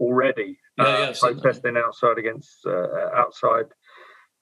[0.00, 1.42] already Yeah, uh, yeah, I've seen that.
[1.42, 3.66] protesting outside against uh, outside.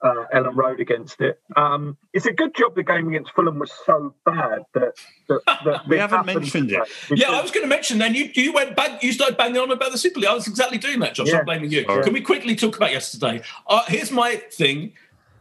[0.07, 1.41] Uh, Elland Road against it.
[1.57, 4.93] Um, it's a good job the game against Fulham was so bad that,
[5.29, 6.89] that, that We haven't mentioned it.
[7.11, 7.99] yeah, I was going to mention.
[7.99, 10.29] Then you you went bang, you started banging on about the Super League.
[10.29, 11.29] I was exactly doing that, Josh.
[11.29, 11.39] Yeah.
[11.39, 11.85] I'm blaming you.
[11.85, 12.05] Sorry.
[12.05, 13.43] Can we quickly talk about yesterday?
[13.67, 14.93] Uh, here's my thing,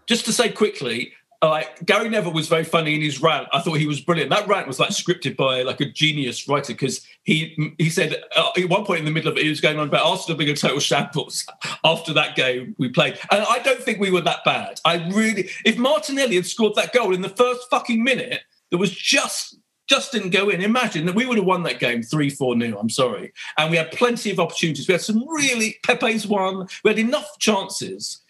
[0.08, 1.14] just to say quickly.
[1.46, 3.48] Uh, Like Gary Neville was very funny in his rant.
[3.54, 4.30] I thought he was brilliant.
[4.30, 8.50] That rant was like scripted by like a genius writer because he he said uh,
[8.58, 10.50] at one point in the middle of it he was going on about Arsenal being
[10.50, 11.46] a total shambles
[11.84, 14.80] after that game we played, and I don't think we were that bad.
[14.86, 18.42] I really, if Martinelli had scored that goal in the first fucking minute,
[18.72, 20.62] that was just just didn't go in.
[20.62, 22.78] Imagine that we would have won that game 3 4 nil.
[22.80, 23.32] I'm sorry.
[23.58, 24.88] And we had plenty of opportunities.
[24.88, 26.68] We had some really, Pepe's won.
[26.84, 28.22] We had enough chances,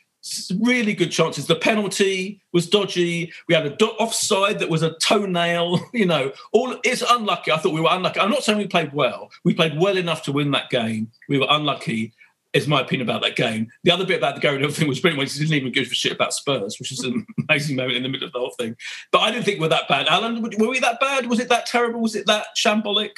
[0.60, 1.48] really good chances.
[1.48, 3.32] The penalty was dodgy.
[3.48, 5.80] We had a do- offside that was a toenail.
[5.96, 7.52] You know, all it's unlucky.
[7.52, 8.20] I thought we were unlucky.
[8.20, 9.32] I'm not saying we played well.
[9.44, 11.10] We played well enough to win that game.
[11.30, 12.14] We were unlucky.
[12.54, 13.68] Is my opinion about that game.
[13.84, 15.32] The other bit about the Gary Neville thing was brilliant.
[15.32, 18.10] He didn't even give a shit about Spurs, which is an amazing moment in the
[18.10, 18.76] middle of the whole thing.
[19.12, 20.08] But I didn't think we're that bad.
[20.08, 21.28] Alan, were we that bad?
[21.28, 22.02] Was it that terrible?
[22.02, 23.12] Was it that shambolic?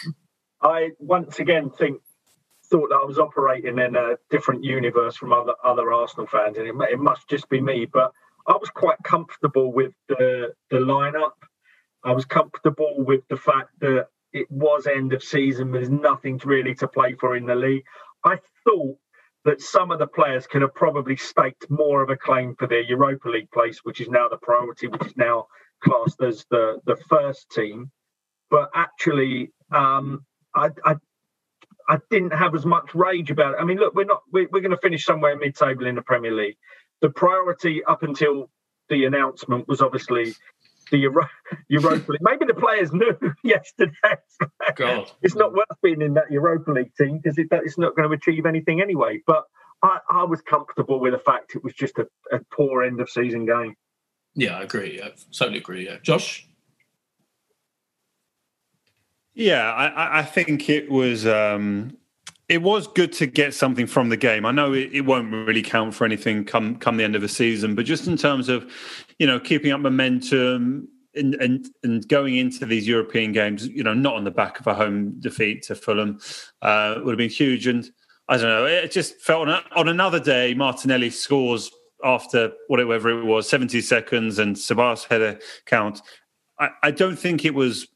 [0.62, 2.02] I once again think
[2.70, 6.68] thought that I was operating in a different universe from other other Arsenal fans, and
[6.68, 7.86] it, it must just be me.
[7.86, 8.12] But
[8.48, 11.34] I was quite comfortable with the the lineup.
[12.04, 15.72] I was comfortable with the fact that it was end of season.
[15.72, 17.84] There's nothing really to play for in the league.
[18.24, 18.98] I thought
[19.46, 22.82] that some of the players could have probably staked more of a claim for their
[22.82, 25.48] Europa League place, which is now the priority, which is now
[25.84, 27.92] classed as the the first team.
[28.50, 30.96] But actually, um, I, I
[31.88, 33.58] I didn't have as much rage about it.
[33.60, 36.34] I mean, look, we're not we're, we're going to finish somewhere mid-table in the Premier
[36.34, 36.58] League.
[37.02, 38.50] The priority up until
[38.90, 40.34] the announcement was obviously
[40.92, 41.30] the Euro-
[41.70, 42.22] Europa League.
[42.22, 43.94] Maybe the players knew yesterday.
[44.76, 45.12] God.
[45.22, 48.16] it's not worth being in that Europa League team because it, it's not going to
[48.16, 49.22] achieve anything anyway.
[49.26, 49.44] But
[49.84, 53.10] I, I was comfortable with the fact it was just a, a poor end of
[53.10, 53.76] season game.
[54.36, 55.02] Yeah, I agree.
[55.02, 55.86] I totally agree.
[55.86, 56.47] Yeah, Josh.
[59.38, 61.96] Yeah, I, I- think it was um,
[62.50, 64.46] it was good to get something from the game.
[64.48, 67.30] I know it, it won't really count for anything come come the end of the
[67.30, 68.66] season, but just in terms of
[69.20, 73.94] you know keeping up momentum and and, and going into these European games, you know,
[73.94, 76.20] not on the back of a home defeat to Fulham,
[76.64, 77.68] uh, would have been huge.
[77.68, 77.88] And
[78.28, 81.70] I don't know, it just felt on, on another day, Martinelli scores
[82.04, 86.02] after whatever it was, seventy seconds, and Sabas had a count.
[86.60, 87.88] I, I don't think it was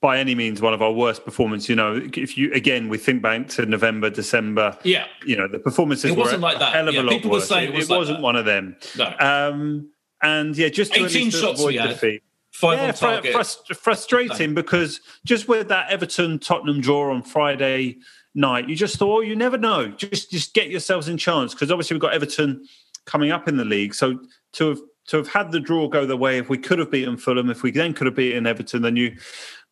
[0.00, 1.68] by any means one of our worst performances.
[1.68, 5.06] You know, if you again we think back to November, December, Yeah.
[5.26, 6.72] you know the performances It wasn't were like that.
[6.72, 7.48] hell of Yeah, a lot people were worse.
[7.48, 8.76] saying it, was it wasn't one of them.
[8.96, 9.14] No.
[9.18, 9.90] Um,
[10.22, 12.22] and yeah, just to 18 shots avoid defeat.
[12.52, 13.34] Five yeah, on fr- target.
[13.34, 17.98] frust- frustrating because just with that Everton Tottenham draw on Friday
[18.34, 19.88] night, you just thought, oh, you never know.
[19.88, 22.66] Just just get yourselves in chance because obviously we've got Everton
[23.06, 23.94] coming up in the league.
[23.94, 24.18] So
[24.54, 27.16] to have to have had the draw go the way, if we could have beaten
[27.16, 29.16] Fulham, if we then could have beaten Everton, then you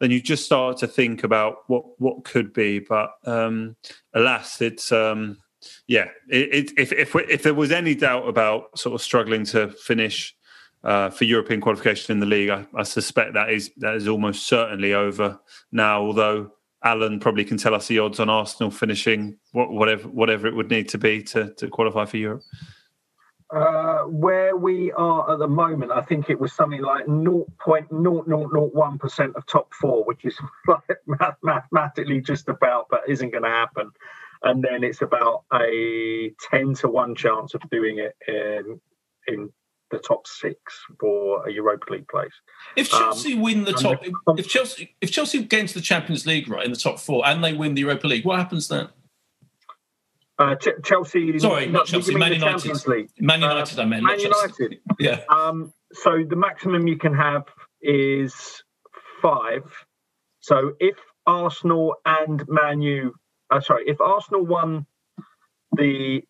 [0.00, 2.78] then you just start to think about what what could be.
[2.78, 3.76] But um,
[4.14, 5.38] alas, it's um,
[5.86, 6.08] yeah.
[6.28, 9.68] It, it, if if we, if there was any doubt about sort of struggling to
[9.68, 10.34] finish
[10.84, 14.46] uh, for European qualification in the league, I, I suspect that is that is almost
[14.46, 15.38] certainly over
[15.70, 16.02] now.
[16.02, 20.54] Although Alan probably can tell us the odds on Arsenal finishing what, whatever whatever it
[20.54, 22.42] would need to be to to qualify for Europe.
[23.48, 29.46] Uh, where we are at the moment, I think it was something like 0.0001% of
[29.46, 30.36] top four, which is
[30.66, 30.80] like
[31.42, 33.92] mathematically just about, but isn't going to happen.
[34.42, 38.80] And then it's about a 10 to 1 chance of doing it in,
[39.28, 39.52] in
[39.90, 40.58] the top six
[40.98, 42.32] for a Europa League place.
[42.74, 44.04] If Um, Chelsea win the top,
[44.36, 47.44] if Chelsea if Chelsea get into the Champions League right in the top four and
[47.44, 48.88] they win the Europa League, what happens then?
[50.38, 51.38] Uh, Ch- Chelsea.
[51.38, 53.08] Sorry, not Chelsea, Man United.
[53.18, 54.02] Man United, I meant.
[54.02, 54.18] Man.
[54.20, 54.78] United.
[54.98, 55.20] Yeah.
[55.28, 57.44] Um, so the maximum you can have
[57.82, 58.62] is
[59.20, 59.62] five.
[60.40, 63.14] So if Arsenal and Man U,
[63.50, 64.86] uh, sorry, if Arsenal won
[65.72, 66.22] the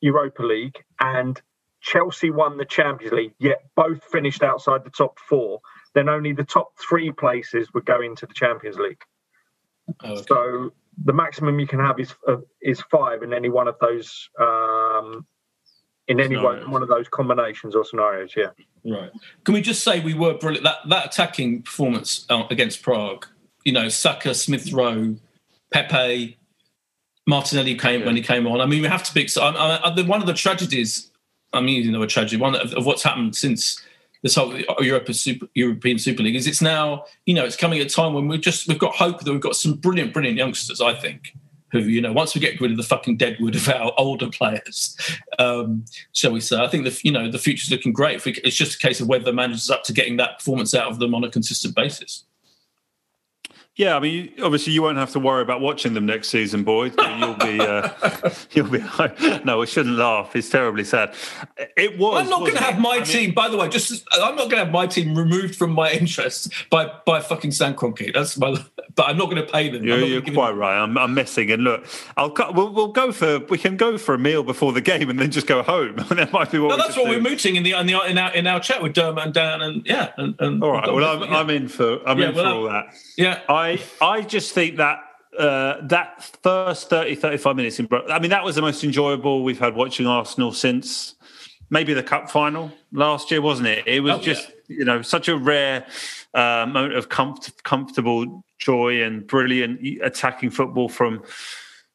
[0.00, 1.40] Europa League and
[1.80, 5.60] Chelsea won the Champions League, yet both finished outside the top four,
[5.94, 9.02] then only the top three places would go into the Champions League.
[10.04, 10.22] Oh, okay.
[10.28, 10.72] So
[11.04, 15.26] the maximum you can have is uh, is five in any one of those um,
[16.08, 16.68] in any one, Scenarios.
[16.68, 18.34] one of those combinations or scenarios.
[18.36, 18.50] Yeah.
[18.84, 19.10] Right.
[19.44, 20.64] Can we just say we were brilliant?
[20.64, 23.26] That that attacking performance uh, against Prague,
[23.64, 25.16] you know, Saka, Smith Rowe,
[25.72, 26.38] Pepe,
[27.26, 28.60] Martinelli came when he came on.
[28.60, 29.28] I mean, we have to be.
[29.28, 31.10] So, I, I, one of the tragedies,
[31.52, 33.80] I'm using the word tragedy, one of, of what's happened since
[34.22, 37.86] this whole Europa Super, European Super League is it's now, you know, it's coming at
[37.86, 40.80] a time when we've just we've got hope that we've got some brilliant, brilliant youngsters.
[40.80, 41.34] I think
[41.72, 44.96] who, you know, once we get rid of the fucking deadwood of our older players,
[45.38, 46.62] um, shall we say?
[46.62, 48.26] I think the you know the future's looking great.
[48.26, 50.98] It's just a case of whether the manager's up to getting that performance out of
[50.98, 52.24] them on a consistent basis.
[53.80, 56.92] Yeah, I mean, obviously you won't have to worry about watching them next season, Boyd.
[57.18, 57.88] You'll be, uh,
[58.52, 58.80] you'll be.
[59.44, 60.36] No, I shouldn't laugh.
[60.36, 61.14] It's terribly sad.
[61.78, 62.22] It was.
[62.22, 63.32] I'm not going to have my I mean, team.
[63.32, 66.50] By the way, just I'm not going to have my team removed from my interests
[66.68, 68.12] by by fucking Stan Kroenke.
[68.12, 68.62] That's my.
[68.94, 69.84] But I'm not going to pay them.
[69.84, 70.78] You're, you're quite them- right.
[70.78, 71.50] I'm, I'm messing.
[71.50, 71.86] And look,
[72.18, 75.18] I'll we'll, we'll go for we can go for a meal before the game and
[75.18, 75.96] then just go home.
[76.10, 76.68] that might be what.
[76.70, 77.10] No, that's what do.
[77.12, 79.62] we're mooting in the in the in our, in our chat with Dermot and Dan
[79.62, 80.12] and yeah.
[80.18, 80.92] And, and All right.
[80.92, 81.38] Well, I'm, yeah.
[81.38, 82.94] I'm in for I'm Yeah, in for well, all that.
[83.16, 83.40] yeah.
[83.48, 83.69] I
[84.00, 84.98] I just think that
[85.38, 89.58] uh, that first 30, 35 minutes in I mean, that was the most enjoyable we've
[89.58, 91.14] had watching Arsenal since
[91.70, 93.86] maybe the cup final last year, wasn't it?
[93.86, 94.22] It was Oh, yeah.
[94.22, 95.86] just, you know, such a rare
[96.34, 101.22] uh, moment of comf- comfortable joy and brilliant attacking football from,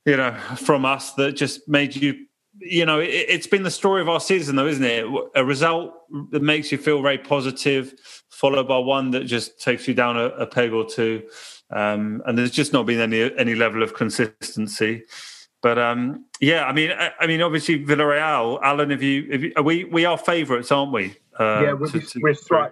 [0.05, 2.25] you know, from us that just made you.
[2.57, 5.05] You know, it, it's been the story of our season, though, isn't it?
[5.35, 5.93] A result
[6.31, 7.93] that makes you feel very positive,
[8.29, 11.23] followed by one that just takes you down a, a peg or two
[11.71, 15.03] um, and there's just not been any any level of consistency.
[15.61, 19.53] But um, yeah, I mean, I, I mean, obviously Villarreal, Alan, if you, have you
[19.57, 21.15] are we we are favourites, aren't we?
[21.39, 22.71] Uh, yeah, we're, to- to- we're slight,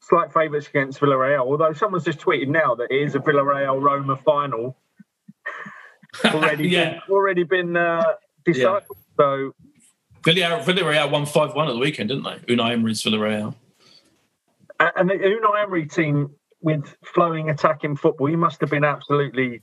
[0.00, 1.40] slight favourites against Villarreal.
[1.40, 4.76] Although someone's just tweeted now that it is a Villarreal Roma final
[6.26, 6.90] already Yeah.
[6.90, 8.04] been, already been uh,
[8.44, 8.86] decided.
[9.16, 9.52] So
[10.22, 12.54] Villarreal, Villarreal won five one at the weekend, didn't they?
[12.54, 13.54] Unai Emery's Villarreal.
[14.78, 16.30] and the Unai Emery team
[16.62, 19.62] with flowing attacking football, you must have been absolutely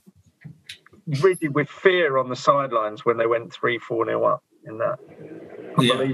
[1.20, 4.98] rigid with fear on the sidelines when they went three four nil up in that.
[5.78, 6.12] Yeah.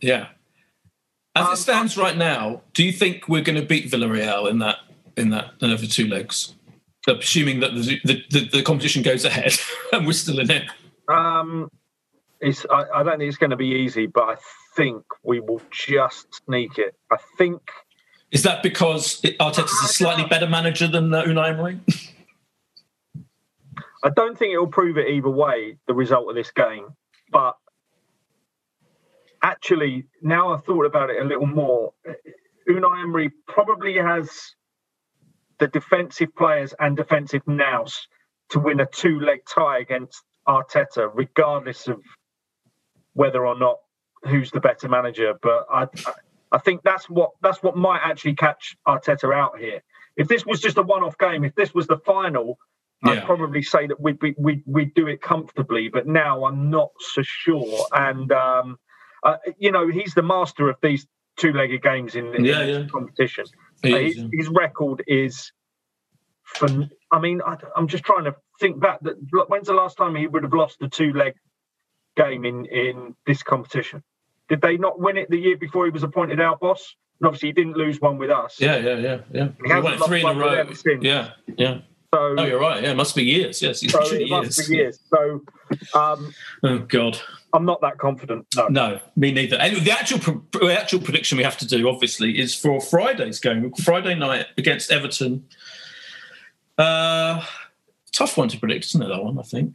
[0.00, 0.26] Yeah.
[1.34, 4.58] As Um, it stands right now, do you think we're going to beat Villarreal in
[4.58, 4.78] that
[5.16, 6.54] in that over two legs?
[7.06, 9.52] Assuming that the the, the, the competition goes ahead
[9.92, 10.64] and we're still in it.
[11.08, 11.70] Um,
[12.40, 14.36] it's, I, I don't think it's going to be easy, but I
[14.76, 16.94] think we will just sneak it.
[17.10, 17.60] I think
[18.30, 21.80] Is that because it- Arteta's a slightly better manager than uh, Unai Emery?
[24.04, 26.86] I don't think it will prove it either way, the result of this game.
[27.32, 27.56] But
[29.42, 31.92] actually, now I've thought about it a little more,
[32.68, 34.30] Unai Emery probably has
[35.58, 38.06] the defensive players and defensive nous
[38.50, 42.00] to win a two leg tie against Arteta, regardless of
[43.14, 43.78] whether or not
[44.24, 45.34] who's the better manager.
[45.42, 45.86] But I,
[46.52, 49.82] I- think that's what that's what might actually catch Arteta out here.
[50.16, 52.58] If this was just a one-off game, if this was the final,
[53.04, 53.12] Yeah.
[53.12, 55.88] I'd probably say that we'd, be, we'd we'd do it comfortably.
[55.88, 57.86] But now I'm not so sure.
[57.92, 58.78] And um,
[59.22, 62.86] uh, you know, he's the master of these two-legged games in, in Yeah, this yeah.
[62.90, 63.44] competition.
[63.82, 65.52] He Uh, is, his, his record is,
[66.44, 66.90] fun.
[67.12, 68.98] I mean, I, am just trying to think back.
[69.02, 69.14] That
[69.48, 71.34] when's the last time he would have lost a two-leg
[72.16, 74.02] game in in this competition?
[74.48, 76.96] Did they not win it the year before he was appointed our boss?
[77.20, 78.60] And obviously, he didn't lose one with us.
[78.60, 79.48] Yeah, yeah, yeah, yeah.
[79.64, 80.64] He He won it three in a row.
[81.00, 81.80] Yeah, yeah.
[82.14, 82.82] So, Oh, you're right.
[82.82, 83.60] Yeah, it must be years.
[83.60, 84.68] Yes, so it must years.
[84.68, 85.00] be years.
[85.10, 85.42] So,
[85.94, 86.32] um,
[86.62, 87.20] Oh God,
[87.52, 88.46] I'm not that confident.
[88.56, 88.68] No.
[88.68, 89.56] no, me neither.
[89.56, 93.72] And the actual the actual prediction we have to do, obviously, is for Friday's game,
[93.74, 95.44] Friday night against Everton.
[96.78, 97.44] Uh,
[98.12, 99.08] tough one to predict, isn't it?
[99.08, 99.74] That one, I think.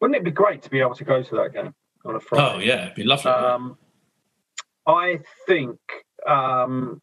[0.00, 1.74] Wouldn't it be great to be able to go to that game
[2.08, 2.54] on a Friday?
[2.54, 3.30] Oh yeah, it'd be lovely.
[3.30, 3.76] Um,
[4.86, 5.78] I think
[6.26, 7.02] um,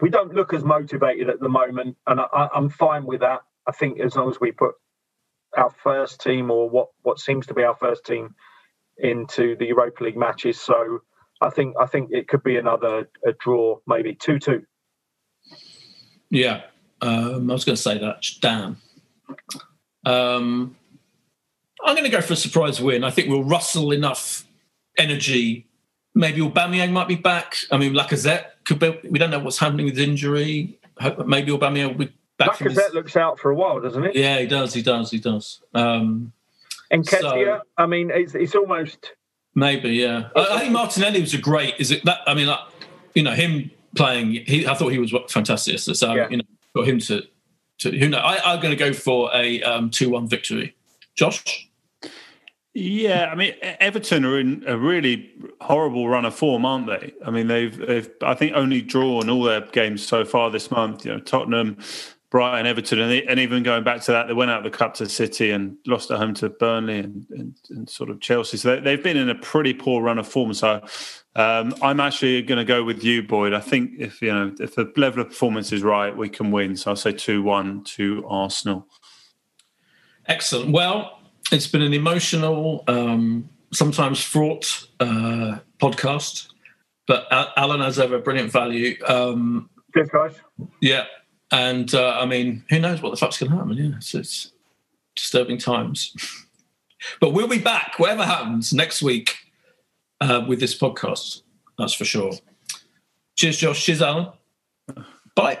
[0.00, 3.40] we don't look as motivated at the moment, and I, I'm fine with that.
[3.66, 4.74] I think as long as we put
[5.56, 8.34] our first team or what what seems to be our first team
[8.98, 11.00] into the Europa League matches, so
[11.40, 14.64] I think I think it could be another a draw, maybe two two.
[16.28, 16.62] Yeah,
[17.00, 18.26] um, I was going to say that.
[18.40, 18.76] Damn.
[20.04, 20.76] Um,
[21.84, 23.04] I'm going to go for a surprise win.
[23.04, 24.44] I think we'll rustle enough
[24.98, 25.66] energy.
[26.14, 27.56] Maybe Aubameyang might be back.
[27.70, 28.98] I mean, Lacazette could be.
[29.08, 30.78] We don't know what's happening with injury.
[31.26, 32.78] Maybe Aubameyang will be back from his.
[32.78, 34.16] Lacazette looks out for a while, doesn't it?
[34.16, 34.72] Yeah, he does.
[34.72, 35.10] He does.
[35.10, 35.60] He does.
[35.74, 36.32] Um,
[36.90, 39.12] And Ketia, So- I mean, it's, it's almost
[39.54, 39.90] maybe.
[39.90, 40.28] Yeah.
[40.34, 41.74] I, I think Martinelli was a great.
[41.78, 42.20] Is it that?
[42.26, 42.60] I mean, like,
[43.14, 44.32] you know, him playing.
[44.46, 45.78] He, I thought he was fantastic.
[45.80, 46.28] So Yeah.
[46.30, 47.22] you know, got him to.
[47.80, 48.18] to who know?
[48.18, 50.75] I, I'm going to go for a um, two-one victory.
[51.16, 51.70] Josh.
[52.78, 57.14] Yeah, I mean Everton are in a really horrible run of form, aren't they?
[57.24, 61.06] I mean they've they've I think only drawn all their games so far this month.
[61.06, 61.78] You know Tottenham,
[62.28, 65.08] Brighton, Everton, and, and even going back to that, they went out the cup to
[65.08, 68.58] City and lost at home to Burnley and, and, and sort of Chelsea.
[68.58, 70.52] So they, they've been in a pretty poor run of form.
[70.52, 70.82] So
[71.34, 73.54] um, I'm actually going to go with you, Boyd.
[73.54, 76.76] I think if you know if the level of performance is right, we can win.
[76.76, 78.86] So I'll say two one to Arsenal.
[80.28, 80.72] Excellent.
[80.72, 81.20] Well,
[81.52, 86.48] it's been an emotional, um, sometimes fraught uh, podcast,
[87.06, 88.96] but Alan, as ever, brilliant value.
[89.06, 90.34] Um, Cheers, guys.
[90.80, 91.04] yeah,
[91.52, 93.76] and uh, I mean, who knows what the fuck's going to happen?
[93.76, 94.52] Yeah, it's, it's
[95.14, 96.14] disturbing times.
[97.20, 99.36] but we'll be back, whatever happens, next week
[100.20, 101.42] uh, with this podcast.
[101.78, 102.32] That's for sure.
[103.36, 103.84] Cheers, Josh.
[103.84, 104.32] Cheers, Alan.
[105.34, 105.60] Bye.